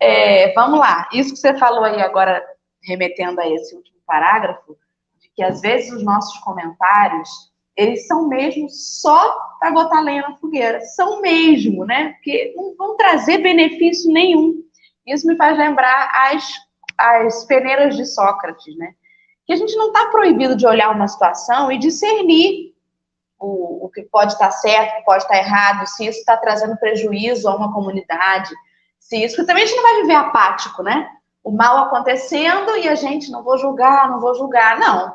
[0.00, 2.44] É, vamos lá, isso que você falou aí agora,
[2.82, 4.76] remetendo a esse último parágrafo,
[5.20, 7.30] de que às vezes os nossos comentários,
[7.76, 10.80] eles são mesmo só para botar lenha na fogueira.
[10.80, 12.12] São mesmo, né?
[12.14, 14.64] Porque não vão trazer benefício nenhum
[15.06, 16.48] isso me faz lembrar as,
[16.98, 18.94] as peneiras de Sócrates, né?
[19.46, 22.74] Que a gente não está proibido de olhar uma situação e discernir
[23.38, 26.76] o, o que pode estar certo, o que pode estar errado, se isso está trazendo
[26.78, 28.54] prejuízo a uma comunidade,
[28.98, 29.36] se isso.
[29.36, 31.10] Porque também a gente não vai viver apático, né?
[31.42, 34.78] O mal acontecendo e a gente não vou julgar, não vou julgar.
[34.78, 35.14] Não.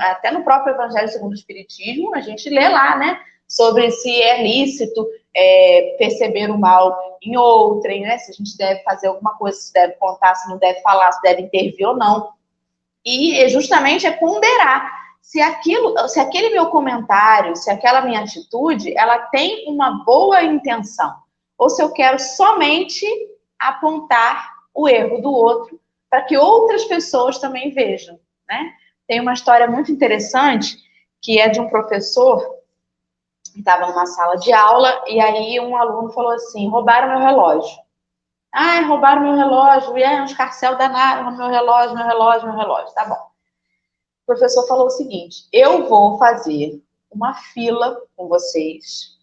[0.00, 3.20] Até no próprio Evangelho segundo o Espiritismo, a gente lê lá, né?
[3.48, 8.18] Sobre se é lícito é, perceber o mal em outrem, né?
[8.18, 11.22] Se a gente deve fazer alguma coisa, se deve contar, se não deve falar, se
[11.22, 12.30] deve intervir ou não.
[13.04, 19.18] E justamente é ponderar se aquilo, se aquele meu comentário, se aquela minha atitude, ela
[19.18, 21.14] tem uma boa intenção,
[21.56, 23.06] ou se eu quero somente
[23.58, 25.80] apontar o erro do outro
[26.10, 28.72] para que outras pessoas também vejam, né?
[29.08, 30.76] Tem uma história muito interessante
[31.20, 32.58] que é de um professor
[33.54, 37.84] estava numa sala de aula e aí um aluno falou assim: roubaram meu relógio.
[38.52, 42.94] Ah, roubaram meu relógio, e é um escarcel danado, meu relógio, meu relógio, meu relógio.
[42.94, 43.14] Tá bom.
[43.14, 49.14] O professor falou o seguinte: eu vou fazer uma fila com vocês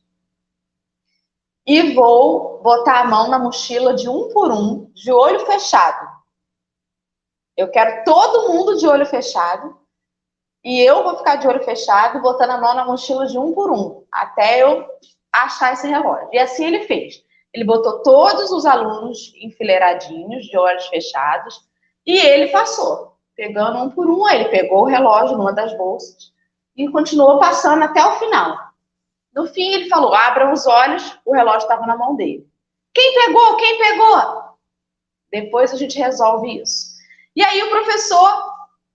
[1.66, 6.10] e vou botar a mão na mochila de um por um, de olho fechado.
[7.56, 9.81] Eu quero todo mundo de olho fechado
[10.64, 13.72] e eu vou ficar de olho fechado, botando a mão na mochila de um por
[13.72, 14.86] um, até eu
[15.32, 16.30] achar esse relógio.
[16.32, 17.24] E assim ele fez.
[17.54, 21.68] Ele botou todos os alunos enfileiradinhos, de olhos fechados,
[22.06, 24.28] e ele passou, pegando um por um.
[24.30, 26.32] Ele pegou o relógio numa das bolsas
[26.76, 28.58] e continuou passando até o final.
[29.34, 32.48] No fim, ele falou: abram os olhos, o relógio estava na mão dele.
[32.94, 33.58] Quem pegou?
[33.58, 34.42] Quem pegou?
[35.32, 36.92] Depois a gente resolve isso.
[37.36, 38.52] E aí o professor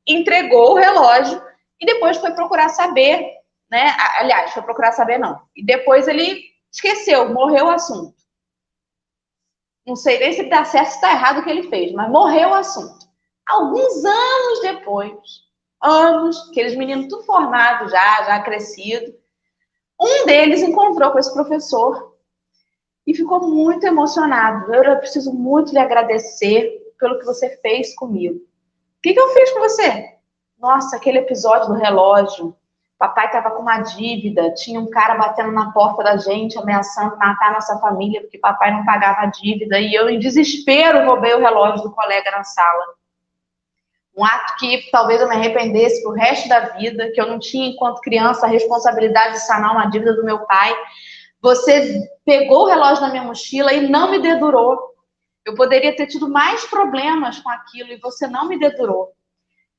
[0.07, 1.43] entregou o relógio
[1.81, 3.27] e depois foi procurar saber,
[3.71, 3.95] né?
[4.19, 5.41] Aliás, foi procurar saber não.
[5.55, 8.15] E depois ele esqueceu, morreu o assunto.
[9.87, 12.51] Não sei nem se dá certo, se está errado o que ele fez, mas morreu
[12.51, 13.07] o assunto.
[13.47, 15.15] Alguns anos depois,
[15.81, 19.15] anos, aqueles meninos tudo formados já, já crescido,
[20.01, 22.17] um deles encontrou com esse professor
[23.07, 24.75] e ficou muito emocionado.
[24.75, 28.37] Eu preciso muito lhe agradecer pelo que você fez comigo.
[28.37, 30.16] O que, que eu fiz com você?
[30.59, 32.57] Nossa, aquele episódio do relógio.
[32.99, 37.53] Papai estava com uma dívida, tinha um cara batendo na porta da gente, ameaçando matar
[37.53, 39.79] nossa família porque papai não pagava a dívida.
[39.79, 42.85] E eu, em desespero, roubei o relógio do colega na sala.
[44.17, 47.69] Um ato que talvez eu me arrependesse pro resto da vida, que eu não tinha,
[47.69, 50.75] enquanto criança, a responsabilidade de sanar uma dívida do meu pai.
[51.43, 54.95] Você pegou o relógio na minha mochila e não me dedurou.
[55.45, 59.16] Eu poderia ter tido mais problemas com aquilo e você não me dedurou.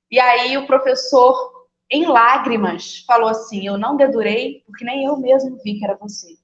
[0.10, 5.58] E aí o professor, em lágrimas, falou assim: Eu não dedurei porque nem eu mesmo
[5.64, 6.38] vi que era você.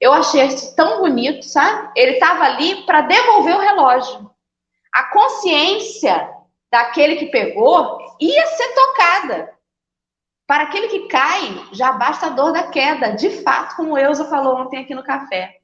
[0.00, 1.92] Eu achei isso tão bonito, sabe?
[1.94, 4.30] Ele estava ali para devolver o relógio.
[4.90, 6.34] A consciência
[6.72, 9.54] daquele que pegou ia ser tocada.
[10.46, 14.56] Para aquele que cai, já basta a dor da queda, de fato, como Elza falou
[14.56, 15.60] ontem aqui no café.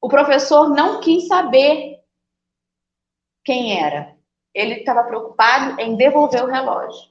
[0.00, 2.00] O professor não quis saber
[3.44, 4.15] quem era
[4.56, 7.10] ele estava preocupado em devolver o relógio.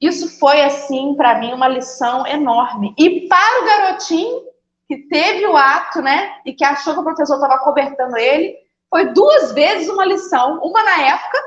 [0.00, 2.94] Isso foi, assim, para mim, uma lição enorme.
[2.96, 4.46] E para o garotinho
[4.86, 8.56] que teve o ato, né, e que achou que o professor estava cobertando ele,
[8.88, 10.60] foi duas vezes uma lição.
[10.62, 11.38] Uma na época,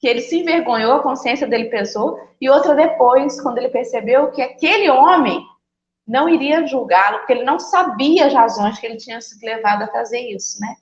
[0.00, 4.40] que ele se envergonhou, a consciência dele pesou, e outra depois, quando ele percebeu que
[4.40, 5.46] aquele homem
[6.06, 9.88] não iria julgá-lo, porque ele não sabia as razões que ele tinha sido levado a
[9.88, 10.74] fazer isso, né?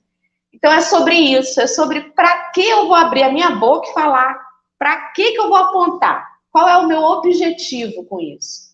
[0.53, 3.93] Então é sobre isso, é sobre para que eu vou abrir a minha boca e
[3.93, 4.39] falar,
[4.77, 8.73] para que, que eu vou apontar, qual é o meu objetivo com isso.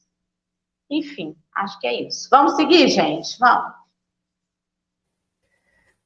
[0.89, 2.27] Enfim, acho que é isso.
[2.29, 3.37] Vamos seguir, gente?
[3.39, 3.73] Vamos.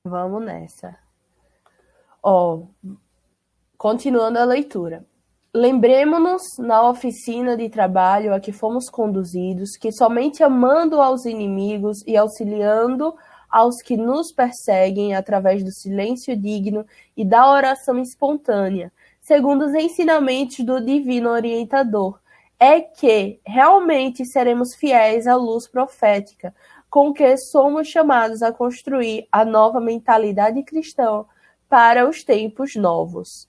[0.06, 1.00] Vamos nessa.
[2.22, 2.64] Ó,
[3.78, 5.06] continuando a leitura.
[5.56, 12.18] Lembremos-nos na oficina de trabalho a que fomos conduzidos que somente amando aos inimigos e
[12.18, 13.16] auxiliando
[13.54, 16.84] aos que nos perseguem através do silêncio digno
[17.16, 18.92] e da oração espontânea,
[19.22, 22.20] segundo os ensinamentos do Divino Orientador,
[22.60, 26.52] é que realmente seremos fiéis à luz profética,
[26.90, 31.24] com que somos chamados a construir a nova mentalidade cristã
[31.70, 33.48] para os tempos novos.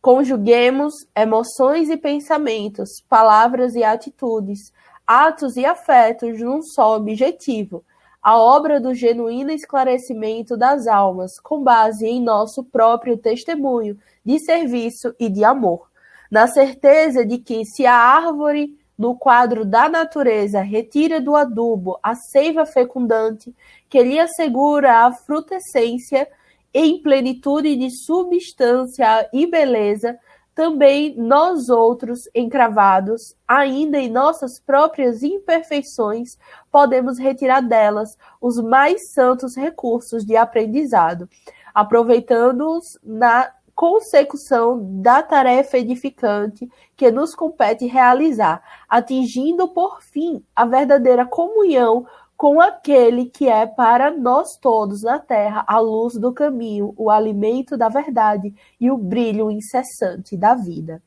[0.00, 4.72] Conjuguemos emoções e pensamentos, palavras e atitudes,
[5.06, 7.84] atos e afetos num só objetivo
[8.22, 15.14] a obra do genuíno esclarecimento das almas, com base em nosso próprio testemunho de serviço
[15.18, 15.90] e de amor,
[16.30, 22.14] na certeza de que, se a árvore no quadro da natureza retira do adubo a
[22.14, 23.52] seiva fecundante
[23.90, 26.28] que lhe assegura a frutescência
[26.72, 30.16] em plenitude de substância e beleza,
[30.54, 36.36] também nós outros, encravados, ainda em nossas próprias imperfeições,
[36.70, 41.28] podemos retirar delas os mais santos recursos de aprendizado,
[41.74, 51.24] aproveitando-os na consecução da tarefa edificante que nos compete realizar, atingindo por fim a verdadeira
[51.24, 52.06] comunhão
[52.42, 57.76] com aquele que é para nós todos na terra a luz do caminho, o alimento
[57.76, 61.00] da verdade e o brilho incessante da vida.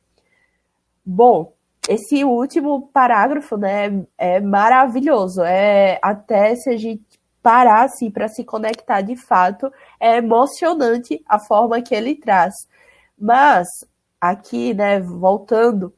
[1.05, 1.51] Bom,
[1.89, 5.43] esse último parágrafo, né, é maravilhoso.
[5.43, 7.03] É até se a gente
[7.43, 9.69] parar assim para se conectar de fato,
[9.99, 12.53] é emocionante a forma que ele traz.
[13.19, 13.67] Mas
[14.21, 15.93] aqui, né, voltando,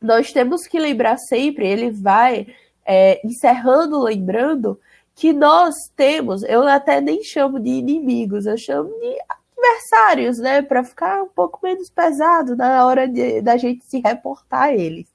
[0.00, 2.46] nós temos que lembrar sempre, ele vai
[2.86, 4.78] é, encerrando, lembrando
[5.14, 10.82] que nós temos, eu até nem chamo de inimigos, eu chamo de adversários, né, para
[10.82, 15.06] ficar um pouco menos pesado na hora de, da gente se reportar a eles.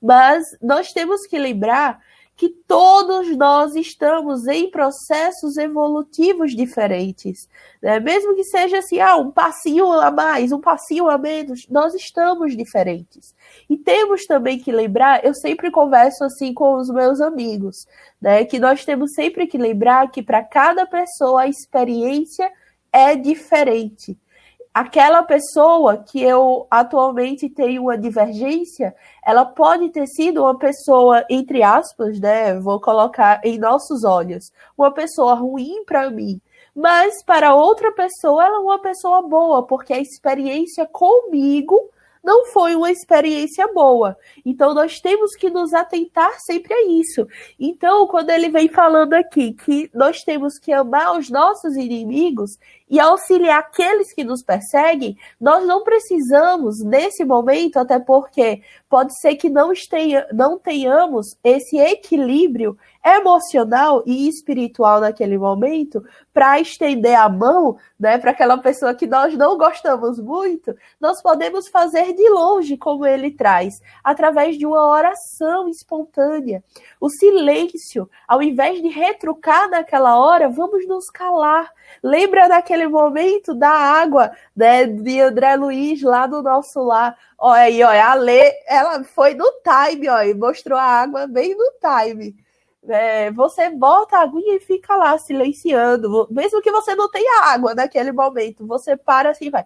[0.00, 2.00] Mas nós temos que lembrar
[2.36, 7.48] que todos nós estamos em processos evolutivos diferentes.
[7.82, 7.98] Né?
[7.98, 12.54] Mesmo que seja assim, ah, um passinho a mais, um passinho a menos, nós estamos
[12.54, 13.34] diferentes.
[13.70, 17.86] E temos também que lembrar, eu sempre converso assim com os meus amigos,
[18.20, 18.44] né?
[18.44, 22.50] Que nós temos sempre que lembrar que para cada pessoa a experiência
[22.92, 24.16] é diferente
[24.76, 31.62] aquela pessoa que eu atualmente tenho uma divergência, ela pode ter sido uma pessoa, entre
[31.62, 32.60] aspas, né?
[32.60, 36.38] Vou colocar em nossos olhos, uma pessoa ruim para mim.
[36.74, 41.88] Mas para outra pessoa, ela é uma pessoa boa, porque a experiência comigo
[42.26, 44.16] não foi uma experiência boa.
[44.44, 47.24] Então nós temos que nos atentar sempre a isso.
[47.58, 52.58] Então, quando ele vem falando aqui que nós temos que amar os nossos inimigos
[52.90, 59.36] e auxiliar aqueles que nos perseguem, nós não precisamos nesse momento, até porque pode ser
[59.36, 62.76] que não, esteja, não tenhamos esse equilíbrio
[63.06, 66.04] emocional e espiritual naquele momento
[66.34, 71.68] para estender a mão, né, para aquela pessoa que nós não gostamos muito, nós podemos
[71.68, 76.64] fazer de longe como ele traz, através de uma oração espontânea.
[77.00, 81.70] O silêncio, ao invés de retrucar naquela hora, vamos nos calar.
[82.02, 87.16] Lembra daquele momento da água, né, de André Luiz lá do nosso lar.
[87.38, 91.70] Olha aí, olha, a Lê, ela foi no time, e mostrou a água bem no
[91.80, 92.34] time
[92.88, 97.74] é, você bota a aguinha e fica lá silenciando, mesmo que você não tenha água
[97.74, 99.64] naquele momento, você para assim, vai.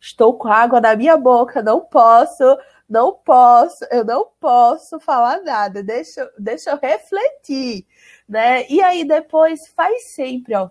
[0.00, 2.58] Estou com água na minha boca, não posso,
[2.88, 7.86] não posso, eu não posso falar nada, deixa, deixa eu refletir,
[8.28, 8.66] né?
[8.68, 10.68] E aí depois faz sempre, ó,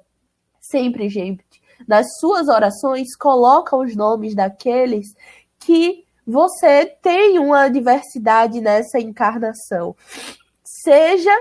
[0.59, 5.07] sempre, gente, nas suas orações, coloca os nomes daqueles
[5.59, 9.95] que você tem uma diversidade nessa encarnação.
[10.63, 11.31] Seja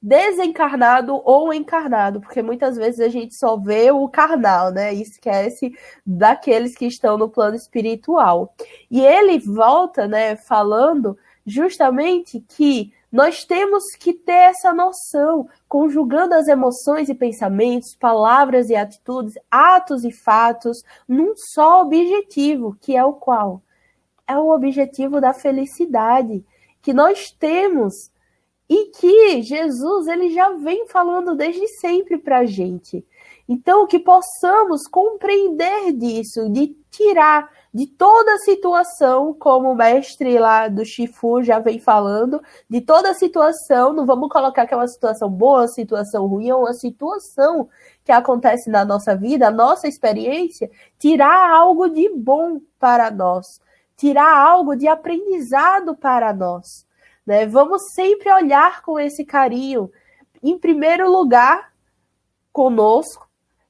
[0.00, 4.94] desencarnado ou encarnado, porque muitas vezes a gente só vê o carnal, né?
[4.94, 5.72] E esquece
[6.06, 8.54] daqueles que estão no plano espiritual.
[8.90, 16.46] E ele volta, né, falando justamente que nós temos que ter essa noção, conjugando as
[16.46, 23.14] emoções e pensamentos, palavras e atitudes, atos e fatos, num só objetivo, que é o
[23.14, 23.62] qual?
[24.26, 26.44] É o objetivo da felicidade,
[26.82, 28.10] que nós temos
[28.68, 33.04] e que Jesus ele já vem falando desde sempre para a gente.
[33.48, 40.84] Então, que possamos compreender disso, de tirar de toda situação, como o mestre lá do
[40.84, 45.60] Shifu já vem falando, de toda situação, não vamos colocar que é uma situação boa,
[45.60, 47.68] uma situação ruim, é uma situação
[48.04, 53.60] que acontece na nossa vida, a nossa experiência, tirar algo de bom para nós,
[53.96, 56.87] tirar algo de aprendizado para nós.
[57.28, 57.44] Né?
[57.44, 59.92] Vamos sempre olhar com esse carinho,
[60.42, 61.74] em primeiro lugar,
[62.50, 63.28] conosco,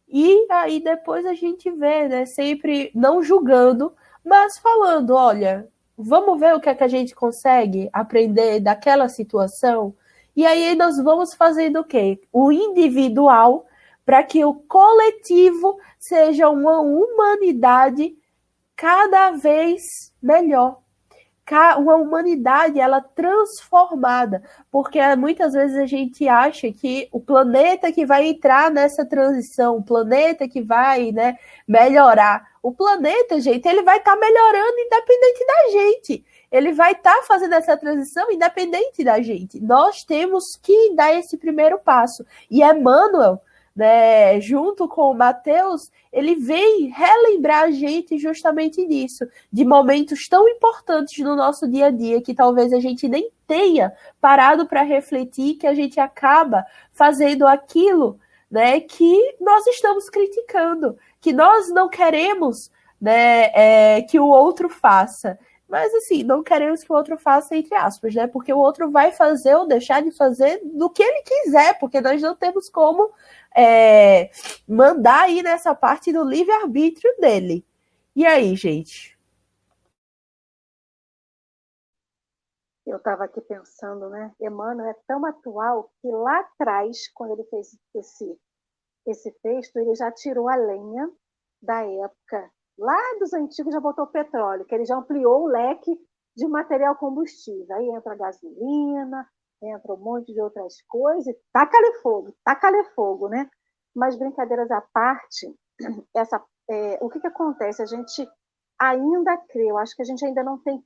[0.09, 2.25] e aí depois a gente vê, né?
[2.25, 3.93] Sempre não julgando,
[4.25, 9.93] mas falando, olha, vamos ver o que é que a gente consegue aprender daquela situação.
[10.37, 12.21] E aí nós vamos fazendo o quê?
[12.33, 13.67] O individual
[14.07, 18.17] para que o coletivo seja uma humanidade
[18.77, 19.83] cada vez
[20.23, 20.79] melhor
[21.79, 28.27] uma humanidade ela transformada, porque muitas vezes a gente acha que o planeta que vai
[28.29, 34.15] entrar nessa transição, o planeta que vai, né, melhorar, o planeta, gente, ele vai estar
[34.15, 36.25] tá melhorando independente da gente.
[36.51, 39.61] Ele vai estar tá fazendo essa transição independente da gente.
[39.61, 42.25] Nós temos que dar esse primeiro passo.
[42.51, 43.41] E Emmanuel,
[43.79, 50.49] né, junto com o Mateus, ele vem relembrar a gente justamente disso, de momentos tão
[50.49, 55.55] importantes no nosso dia a dia que talvez a gente nem tenha parado para refletir,
[55.55, 58.19] que a gente acaba fazendo aquilo
[58.51, 65.39] né, que nós estamos criticando, que nós não queremos né, é, que o outro faça.
[65.69, 68.27] Mas assim, não queremos que o outro faça, entre aspas, né?
[68.27, 72.23] Porque o outro vai fazer ou deixar de fazer do que ele quiser, porque nós
[72.23, 73.13] não temos como
[73.55, 74.31] é,
[74.67, 77.67] mandar aí nessa parte do livre-arbítrio dele.
[78.17, 79.19] E aí, gente?
[82.87, 84.35] Eu estava aqui pensando, né?
[84.41, 88.39] Emmanuel é tão atual que lá atrás, quando ele fez esse,
[89.07, 91.11] esse texto, ele já tirou a lenha
[91.61, 95.91] da época lá dos antigos já botou petróleo, que ele já ampliou o leque
[96.37, 97.77] de material combustível.
[97.77, 99.29] Aí entra gasolina,
[99.63, 103.51] entra um monte de outras coisas, taca-lhe fogo, taca-lhe fogo, né?
[103.95, 105.53] Mas brincadeiras à parte,
[106.15, 107.83] essa, é, o que, que acontece?
[107.83, 108.29] A gente
[108.81, 110.83] ainda crê, eu acho que a gente ainda não tem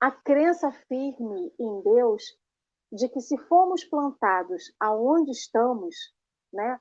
[0.00, 2.22] a crença firme em Deus
[2.92, 5.94] de que se formos plantados aonde estamos,
[6.52, 6.78] né,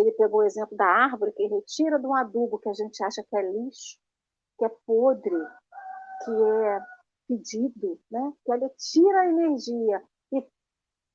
[0.00, 3.22] ele pegou o exemplo da árvore que retira de um adubo que a gente acha
[3.22, 3.98] que é lixo,
[4.58, 5.46] que é podre,
[6.24, 6.80] que é
[7.28, 8.32] pedido, né?
[8.44, 10.46] que ela tira a energia e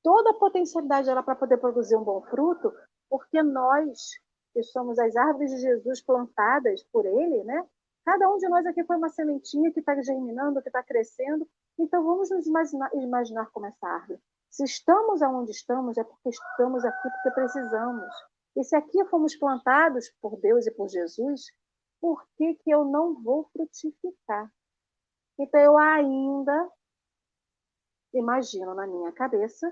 [0.02, 2.72] toda a potencialidade dela para poder produzir um bom fruto,
[3.08, 4.12] porque nós,
[4.52, 7.66] que somos as árvores de Jesus plantadas por ele, né?
[8.04, 11.46] cada um de nós aqui foi uma sementinha que está germinando, que está crescendo,
[11.78, 14.20] então vamos nos imaginar, imaginar como essa árvore.
[14.50, 18.10] Se estamos aonde estamos, é porque estamos aqui porque precisamos.
[18.56, 21.42] E se aqui fomos plantados por Deus e por Jesus,
[22.00, 24.50] por que, que eu não vou frutificar?
[25.38, 26.70] Então eu ainda
[28.14, 29.70] imagino na minha cabeça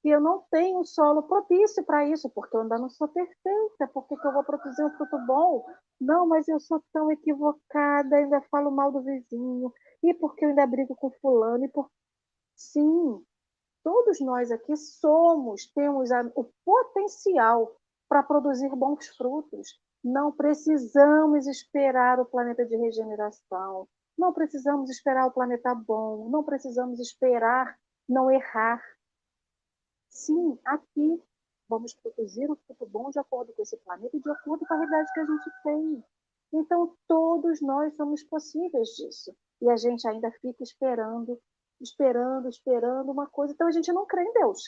[0.00, 4.16] que eu não tenho solo propício para isso, porque eu ainda não sou perfeita, porque
[4.16, 5.64] que eu vou produzir um fruto bom?
[6.00, 9.72] Não, mas eu sou tão equivocada, ainda falo mal do vizinho,
[10.02, 11.90] e porque eu ainda brigo com fulano, e por...
[12.54, 13.24] Sim,
[13.82, 17.74] todos nós aqui somos, temos a, o potencial
[18.08, 19.78] para produzir bons frutos.
[20.02, 27.00] Não precisamos esperar o planeta de regeneração, não precisamos esperar o planeta bom, não precisamos
[27.00, 27.76] esperar
[28.08, 28.82] não errar.
[30.10, 31.22] Sim, aqui
[31.68, 34.76] vamos produzir um fruto bom de acordo com esse planeta e de acordo com a
[34.76, 36.04] realidade que a gente tem.
[36.52, 39.34] Então, todos nós somos possíveis disso.
[39.60, 41.40] E a gente ainda fica esperando,
[41.80, 43.52] esperando, esperando uma coisa.
[43.52, 44.62] Então, a gente não crê em Deus.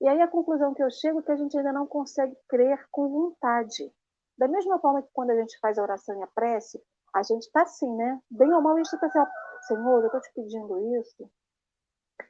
[0.00, 2.86] E aí a conclusão que eu chego é que a gente ainda não consegue crer
[2.90, 3.92] com vontade.
[4.36, 6.82] Da mesma forma que quando a gente faz a oração e a prece,
[7.14, 8.20] a gente está assim, né?
[8.30, 9.30] Bem ou mal, a gente está assim,
[9.68, 11.30] Senhor, eu estou te pedindo isso.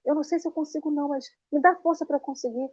[0.04, 2.70] Eu não sei se eu consigo não, mas me dá força para conseguir.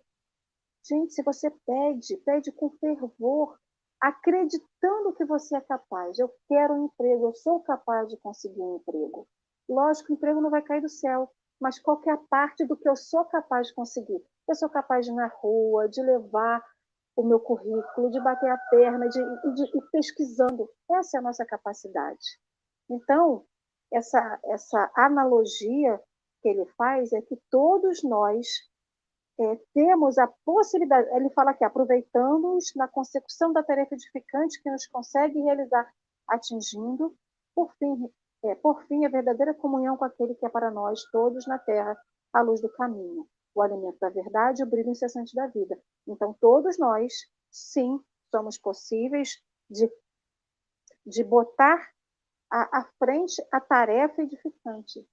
[0.87, 3.57] Gente, se você pede, pede com fervor,
[4.01, 6.17] acreditando que você é capaz.
[6.17, 9.27] Eu quero um emprego, eu sou capaz de conseguir um emprego.
[9.69, 11.31] Lógico, o emprego não vai cair do céu,
[11.61, 14.21] mas qualquer parte do que eu sou capaz de conseguir.
[14.51, 16.61] Eu sou capaz de ir na rua, de levar
[17.15, 20.69] o meu currículo, de bater a perna, de, de ir pesquisando.
[20.91, 22.37] Essa é a nossa capacidade.
[22.89, 23.45] Então,
[23.93, 25.97] essa, essa analogia
[26.41, 28.45] que ele faz é que todos nós
[29.39, 34.85] é, temos a possibilidade, ele fala que aproveitamos na consecução da tarefa edificante que nos
[34.87, 35.89] consegue realizar,
[36.27, 37.15] atingindo,
[37.55, 38.11] por fim,
[38.43, 41.97] é, por fim, a verdadeira comunhão com aquele que é para nós todos na terra,
[42.33, 45.81] a luz do caminho o alimento da verdade e o brilho incessante da vida.
[46.07, 47.13] Então, todos nós,
[47.49, 47.99] sim,
[48.29, 49.91] somos possíveis de,
[51.05, 51.91] de botar
[52.49, 55.07] à, à frente a tarefa edificante.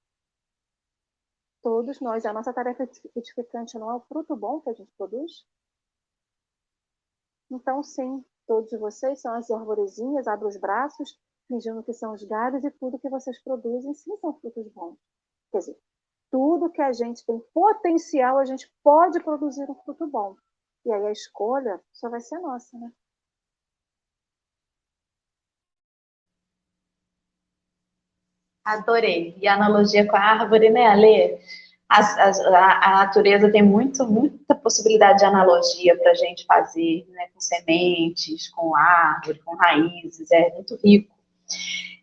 [1.62, 5.44] Todos nós, a nossa tarefa edificante não é o fruto bom que a gente produz?
[7.50, 11.18] Então, sim, todos vocês são as arvorezinhas, abrem os braços,
[11.48, 14.98] fingindo que são os galhos e tudo que vocês produzem, sim, são frutos bons.
[15.50, 15.78] Quer dizer,
[16.30, 20.36] tudo que a gente tem potencial, a gente pode produzir um fruto bom.
[20.84, 22.90] E aí a escolha só vai ser nossa, né?
[28.64, 29.34] Adorei.
[29.40, 31.38] E a analogia com a árvore, né, Ale?
[31.88, 37.28] A, a, a natureza tem muito, muita possibilidade de analogia para a gente fazer, né,
[37.32, 41.16] com sementes, com árvore, com raízes, é muito rico.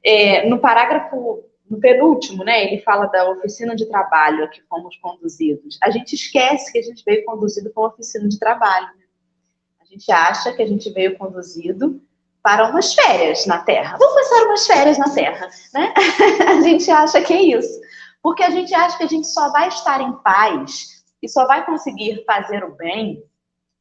[0.04, 4.96] É, no parágrafo no penúltimo, né, ele fala da oficina de trabalho a que fomos
[4.98, 5.78] conduzidos.
[5.82, 8.90] A gente esquece que a gente veio conduzido para uma oficina de trabalho.
[9.82, 12.02] A gente acha que a gente veio conduzido
[12.44, 13.98] para umas férias na Terra.
[13.98, 15.94] Vamos passar umas férias na Terra, né?
[16.48, 17.82] a gente acha que é isso.
[18.22, 21.66] Porque a gente acha que a gente só vai estar em paz e só vai
[21.66, 23.24] conseguir fazer o bem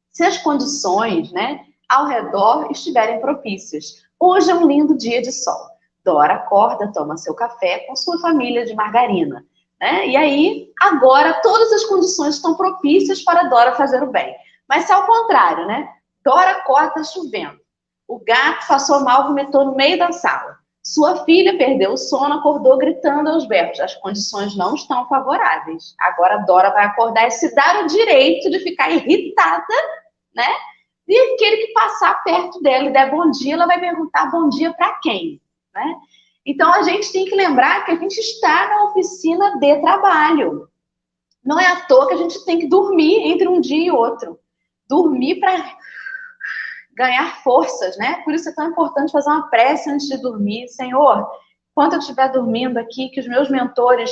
[0.09, 4.03] se as condições, né, ao redor estiverem propícias.
[4.19, 5.74] Hoje é um lindo dia de sol.
[6.05, 9.43] Dora acorda, toma seu café com sua família de margarina.
[9.81, 10.07] Né?
[10.07, 14.33] E aí, agora, todas as condições estão propícias para Dora fazer o bem.
[14.69, 15.89] Mas se ao contrário, né?
[16.23, 17.59] Dora acorda chovendo.
[18.07, 20.57] O gato passou mal, vomitou no meio da sala.
[20.83, 23.79] Sua filha perdeu o sono, acordou gritando aos berros.
[23.79, 25.95] As condições não estão favoráveis.
[25.99, 29.73] Agora Dora vai acordar e se dar o direito de ficar irritada,
[30.35, 30.47] né?
[31.07, 34.73] E aquele que passar perto dela e der bom dia, ela vai perguntar bom dia
[34.73, 35.39] para quem,
[35.75, 35.95] né?
[36.45, 40.69] Então a gente tem que lembrar que a gente está na oficina de trabalho.
[41.43, 44.39] Não é à toa que a gente tem que dormir entre um dia e outro.
[44.87, 45.75] Dormir para
[46.95, 48.21] ganhar forças, né?
[48.23, 50.67] Por isso é tão importante fazer uma prece antes de dormir.
[50.69, 51.27] Senhor,
[51.71, 54.11] enquanto eu estiver dormindo aqui, que os meus mentores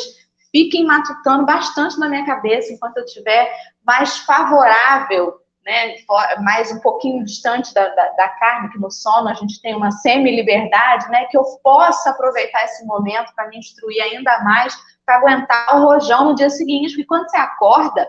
[0.52, 3.52] fiquem matutando bastante na minha cabeça, enquanto eu estiver
[3.86, 5.96] mais favorável, né?
[6.42, 9.92] Mais um pouquinho distante da, da, da carne, que no sono a gente tem uma
[9.92, 11.26] semi-liberdade, né?
[11.26, 16.26] Que eu possa aproveitar esse momento para me instruir ainda mais, para aguentar o rojão
[16.26, 18.08] no dia seguinte, porque quando você acorda,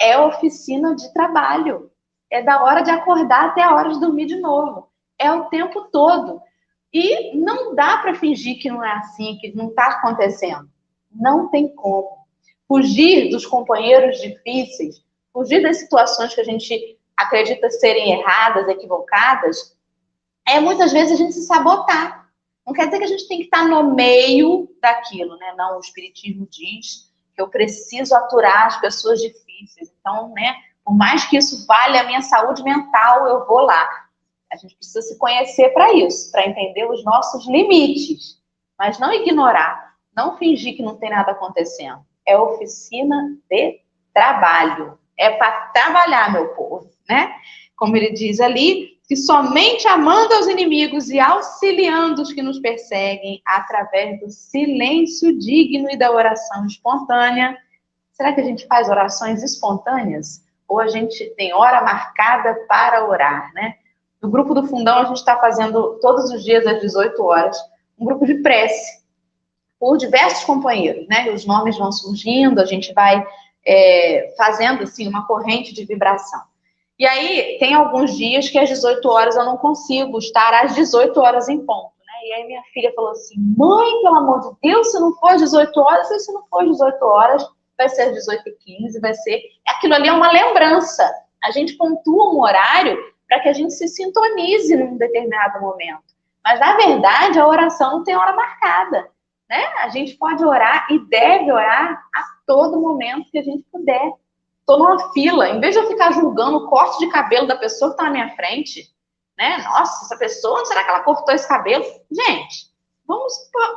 [0.00, 1.90] é oficina de trabalho
[2.34, 4.88] é da hora de acordar até a hora de dormir de novo.
[5.18, 6.42] É o tempo todo.
[6.92, 10.68] E não dá para fingir que não é assim, que não está acontecendo.
[11.12, 12.24] Não tem como.
[12.66, 19.76] Fugir dos companheiros difíceis, fugir das situações que a gente acredita serem erradas, equivocadas,
[20.46, 22.28] é muitas vezes a gente se sabotar.
[22.66, 25.54] Não quer dizer que a gente tem que estar no meio daquilo, né?
[25.56, 29.92] Não, o Espiritismo diz que eu preciso aturar as pessoas difíceis.
[30.00, 30.54] Então, né,
[30.84, 33.88] por mais que isso vale a minha saúde mental, eu vou lá.
[34.52, 38.38] A gente precisa se conhecer para isso, para entender os nossos limites,
[38.78, 42.04] mas não ignorar, não fingir que não tem nada acontecendo.
[42.26, 43.80] É oficina de
[44.12, 44.98] trabalho.
[45.16, 47.34] É para trabalhar, meu povo, né?
[47.76, 53.42] Como ele diz ali, que somente amando aos inimigos e auxiliando os que nos perseguem
[53.44, 57.56] através do silêncio digno e da oração espontânea.
[58.12, 60.44] Será que a gente faz orações espontâneas?
[60.68, 63.76] ou a gente tem hora marcada para orar, né?
[64.20, 67.56] No grupo do Fundão, a gente está fazendo todos os dias às 18 horas
[67.98, 69.04] um grupo de prece
[69.78, 71.30] por diversos companheiros, né?
[71.30, 73.24] Os nomes vão surgindo, a gente vai
[73.66, 76.40] é, fazendo assim uma corrente de vibração.
[76.98, 81.18] E aí tem alguns dias que às 18 horas eu não consigo estar às 18
[81.20, 81.92] horas em ponto.
[81.98, 82.28] Né?
[82.28, 85.40] E aí minha filha falou assim: mãe, pelo amor de Deus, se não for às
[85.40, 87.46] 18 horas, se não for às 18 horas,
[87.76, 89.40] vai ser às 18h15, vai ser.
[89.66, 91.10] Aquilo ali é uma lembrança.
[91.42, 92.96] A gente pontua um horário
[93.28, 96.14] para que a gente se sintonize num determinado momento.
[96.44, 99.08] Mas, na verdade, a oração não tem hora marcada.
[99.48, 99.64] Né?
[99.78, 104.12] A gente pode orar e deve orar a todo momento que a gente puder.
[104.60, 107.90] Estou numa fila, em vez de eu ficar julgando o corte de cabelo da pessoa
[107.90, 108.90] que está na minha frente,
[109.36, 109.58] né?
[109.58, 111.84] Nossa, essa pessoa, será que ela cortou esse cabelo?
[112.10, 112.72] Gente,
[113.06, 113.34] vamos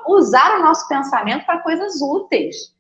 [0.08, 2.78] usar o nosso pensamento para coisas úteis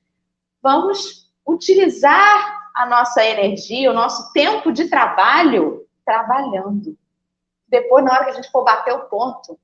[0.67, 6.97] vamos utilizar a nossa energia, o nosso tempo de trabalho trabalhando.
[7.67, 9.57] Depois, na hora que a gente for bater o ponto,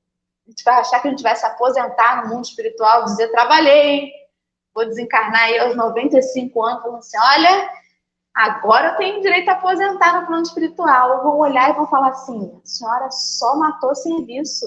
[0.45, 4.11] a gente vai achar que a gente vai se aposentar no mundo espiritual, dizer, trabalhei,
[4.73, 7.69] vou desencarnar aí aos 95 anos, falando assim, olha,
[8.33, 11.23] agora eu tenho direito a aposentar no plano espiritual.
[11.23, 14.65] Vão olhar e vão falar assim, a senhora só matou serviço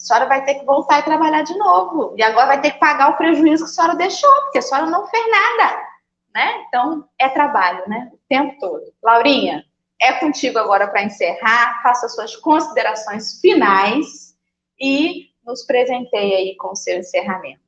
[0.00, 2.14] a senhora vai ter que voltar e trabalhar de novo.
[2.16, 4.90] E agora vai ter que pagar o prejuízo que a senhora deixou, porque a senhora
[4.90, 5.86] não fez nada.
[6.34, 6.64] Né?
[6.68, 8.10] Então, é trabalho, né?
[8.12, 8.82] O tempo todo.
[9.02, 9.64] Laurinha,
[10.00, 11.82] é contigo agora para encerrar.
[11.82, 14.25] Faça suas considerações finais
[14.78, 17.60] e nos presenteie aí com seu encerramento.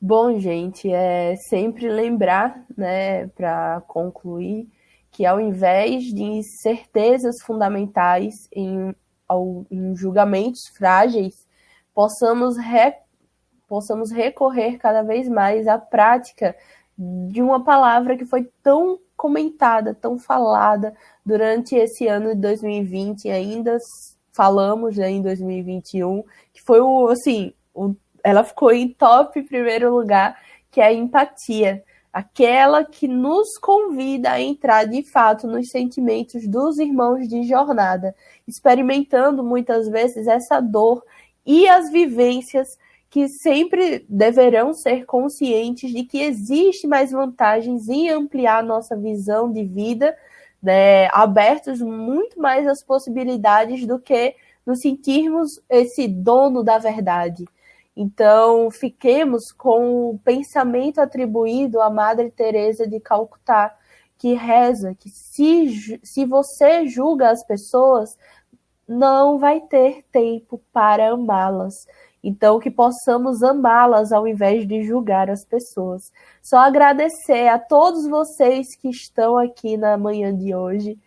[0.00, 4.68] Bom, gente, é sempre lembrar, né, para concluir,
[5.10, 8.94] que ao invés de certezas fundamentais em
[9.70, 11.46] em julgamentos frágeis,
[11.94, 12.94] possamos, re,
[13.68, 16.56] possamos recorrer cada vez mais à prática
[16.96, 23.30] de uma palavra que foi tão comentada, tão falada durante esse ano de 2020 e
[23.30, 23.78] ainda
[24.36, 26.22] falamos né, em 2021,
[26.52, 30.38] que foi o, assim, o, ela ficou em top primeiro lugar,
[30.70, 31.82] que é a empatia.
[32.12, 38.14] Aquela que nos convida a entrar de fato nos sentimentos dos irmãos de jornada,
[38.46, 41.02] experimentando muitas vezes essa dor
[41.44, 42.78] e as vivências
[43.08, 49.64] que sempre deverão ser conscientes de que existe mais vantagens em ampliar nossa visão de
[49.64, 50.16] vida,
[50.66, 54.34] né, abertos muito mais às possibilidades do que
[54.66, 57.44] nos sentirmos esse dono da verdade.
[57.96, 63.78] Então, fiquemos com o pensamento atribuído à Madre Teresa de Calcutá,
[64.18, 68.18] que reza que se, se você julga as pessoas,
[68.88, 71.86] não vai ter tempo para amá-las.
[72.22, 76.12] Então, que possamos amá-las ao invés de julgar as pessoas.
[76.42, 80.98] Só agradecer a todos vocês que estão aqui na manhã de hoje.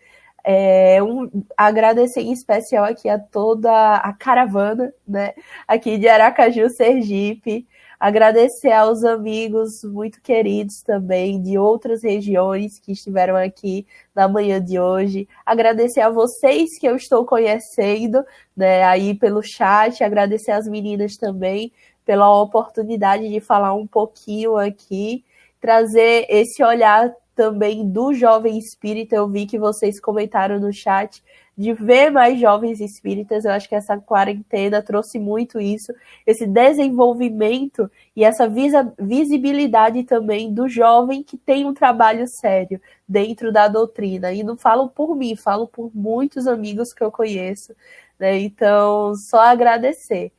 [0.44, 5.34] É, um, agradecer em especial aqui a toda a caravana, né?
[5.68, 7.68] Aqui de Aracaju, Sergipe.
[8.00, 13.86] Agradecer aos amigos muito queridos também de outras regiões que estiveram aqui
[14.16, 15.28] na manhã de hoje.
[15.46, 18.24] Agradecer a vocês que eu estou conhecendo,
[18.56, 20.02] né, aí pelo chat.
[20.02, 21.74] Agradecer às meninas também
[22.06, 25.26] pela oportunidade de falar um pouquinho aqui,
[25.60, 29.18] trazer esse olhar também do jovem espírita.
[29.18, 31.22] Eu vi que vocês comentaram no chat
[31.60, 33.44] de ver mais jovens espíritas.
[33.44, 35.94] Eu acho que essa quarentena trouxe muito isso,
[36.26, 38.50] esse desenvolvimento e essa
[38.98, 44.32] visibilidade também do jovem que tem um trabalho sério dentro da doutrina.
[44.32, 47.76] E não falo por mim, falo por muitos amigos que eu conheço.
[48.18, 48.40] Né?
[48.40, 50.32] Então, só agradecer.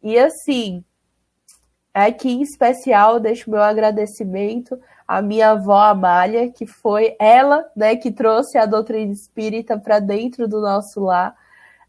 [0.00, 0.84] E assim,
[1.92, 8.10] aqui em especial, deixo meu agradecimento a minha avó Amália, que foi ela né, que
[8.10, 11.36] trouxe a doutrina espírita para dentro do nosso lar.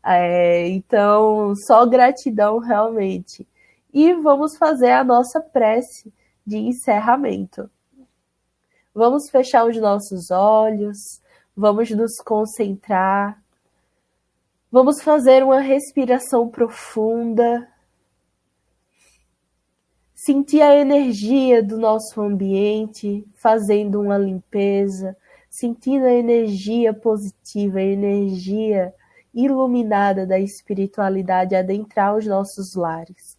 [0.04, 3.47] É, então, só gratidão realmente.
[3.93, 6.12] E vamos fazer a nossa prece
[6.45, 7.70] de encerramento.
[8.93, 11.22] Vamos fechar os nossos olhos,
[11.56, 13.41] vamos nos concentrar,
[14.70, 17.68] vamos fazer uma respiração profunda
[20.26, 25.17] sentir a energia do nosso ambiente, fazendo uma limpeza,
[25.49, 28.93] sentindo a energia positiva, a energia
[29.34, 33.38] iluminada da espiritualidade adentrar os nossos lares.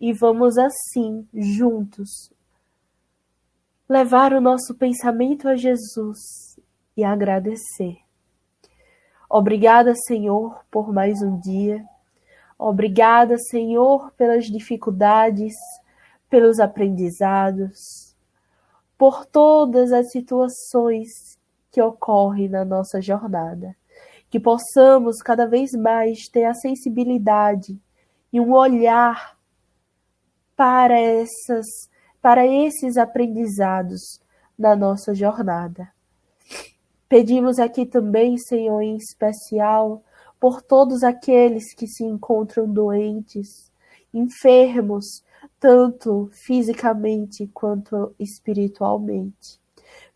[0.00, 2.32] E vamos assim, juntos,
[3.88, 6.58] levar o nosso pensamento a Jesus
[6.96, 7.98] e agradecer.
[9.30, 11.84] Obrigada, Senhor, por mais um dia.
[12.58, 15.54] Obrigada, Senhor, pelas dificuldades,
[16.28, 18.14] pelos aprendizados,
[18.98, 21.08] por todas as situações
[21.70, 23.76] que ocorrem na nossa jornada.
[24.30, 27.78] Que possamos cada vez mais ter a sensibilidade
[28.32, 29.36] e um olhar
[30.56, 31.66] para essas
[32.20, 34.20] para esses aprendizados
[34.58, 35.88] na nossa jornada.
[37.08, 40.02] Pedimos aqui também, Senhor, em especial,
[40.40, 43.70] por todos aqueles que se encontram doentes,
[44.12, 45.22] enfermos,
[45.58, 49.60] tanto fisicamente quanto espiritualmente.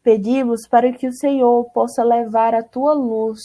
[0.03, 3.41] Pedimos para que o Senhor possa levar a tua luz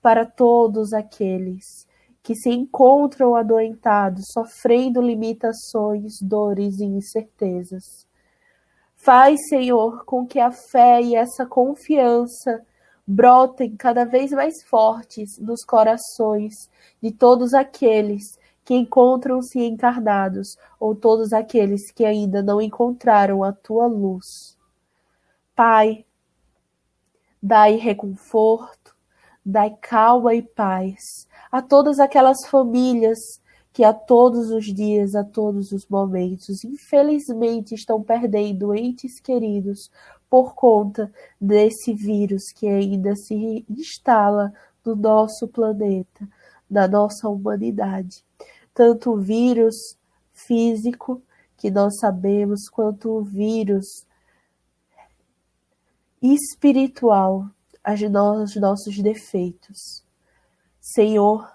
[0.00, 1.86] para todos aqueles
[2.22, 8.06] que se encontram adoentados, sofrendo limitações, dores e incertezas.
[8.96, 12.64] Faz, Senhor, com que a fé e essa confiança
[13.04, 16.54] brotem cada vez mais fortes nos corações
[17.02, 23.86] de todos aqueles que encontram-se encarnados, ou todos aqueles que ainda não encontraram a tua
[23.86, 24.56] luz.
[25.54, 26.04] Pai,
[27.42, 28.94] dai reconforto,
[29.44, 33.18] dai calma e paz a todas aquelas famílias
[33.72, 39.90] que a todos os dias, a todos os momentos, infelizmente estão perdendo entes queridos
[40.28, 44.52] por conta desse vírus que ainda se instala
[44.84, 46.28] no nosso planeta,
[46.70, 48.24] na nossa humanidade
[48.74, 49.74] tanto o vírus
[50.32, 51.22] físico,
[51.56, 53.86] que nós sabemos, quanto o vírus
[56.20, 57.48] espiritual,
[57.84, 60.04] os nossos defeitos.
[60.80, 61.48] Senhor,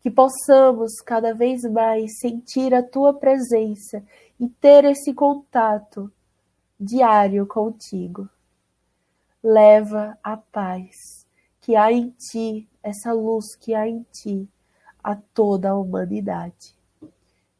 [0.00, 4.02] que possamos cada vez mais sentir a tua presença
[4.38, 6.12] e ter esse contato
[6.78, 8.28] diário contigo.
[9.42, 10.96] Leva a paz
[11.60, 14.48] que há em ti, essa luz que há em ti,
[15.02, 16.74] a toda a humanidade.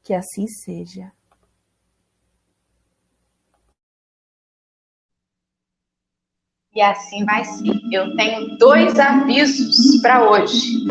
[0.02, 1.12] Que assim seja.
[6.74, 7.78] E assim vai ser.
[7.92, 10.86] Eu tenho dois avisos para hoje.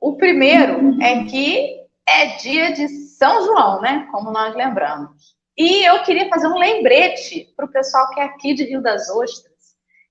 [0.00, 4.06] O primeiro é que é dia de São João, né?
[4.12, 5.36] Como nós lembramos.
[5.56, 9.08] E eu queria fazer um lembrete para o pessoal que é aqui de Rio das
[9.10, 9.54] Ostras,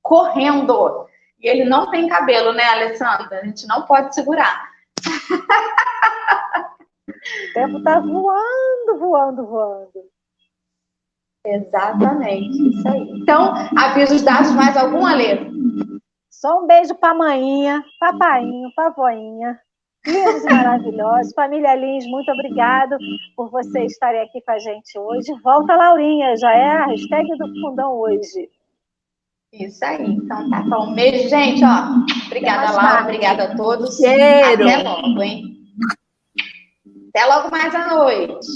[0.00, 1.08] correndo.
[1.40, 3.40] E ele não tem cabelo, né, Alessandra?
[3.40, 4.70] A gente não pode segurar.
[7.12, 10.11] O tempo tá voando, voando, voando.
[11.44, 13.10] Exatamente, isso aí.
[13.20, 15.38] Então, avisos dados, mais algum, Alê?
[16.30, 19.58] Só um beijo pra maninha, papainho, pavoinha.
[20.06, 21.32] Lindos e maravilhosos.
[21.34, 22.96] Família Lins, muito obrigado
[23.36, 25.32] por vocês estarem aqui com a gente hoje.
[25.44, 28.48] Volta, Laurinha, já é a hashtag do fundão hoje.
[29.52, 30.94] Isso aí, então tá bom.
[30.94, 32.26] Beijo, gente, ó.
[32.26, 33.96] Obrigada, Laura, obrigada a todos.
[33.96, 34.68] Cheiro.
[34.68, 35.44] Até logo, hein?
[37.14, 38.46] Até logo mais à noite.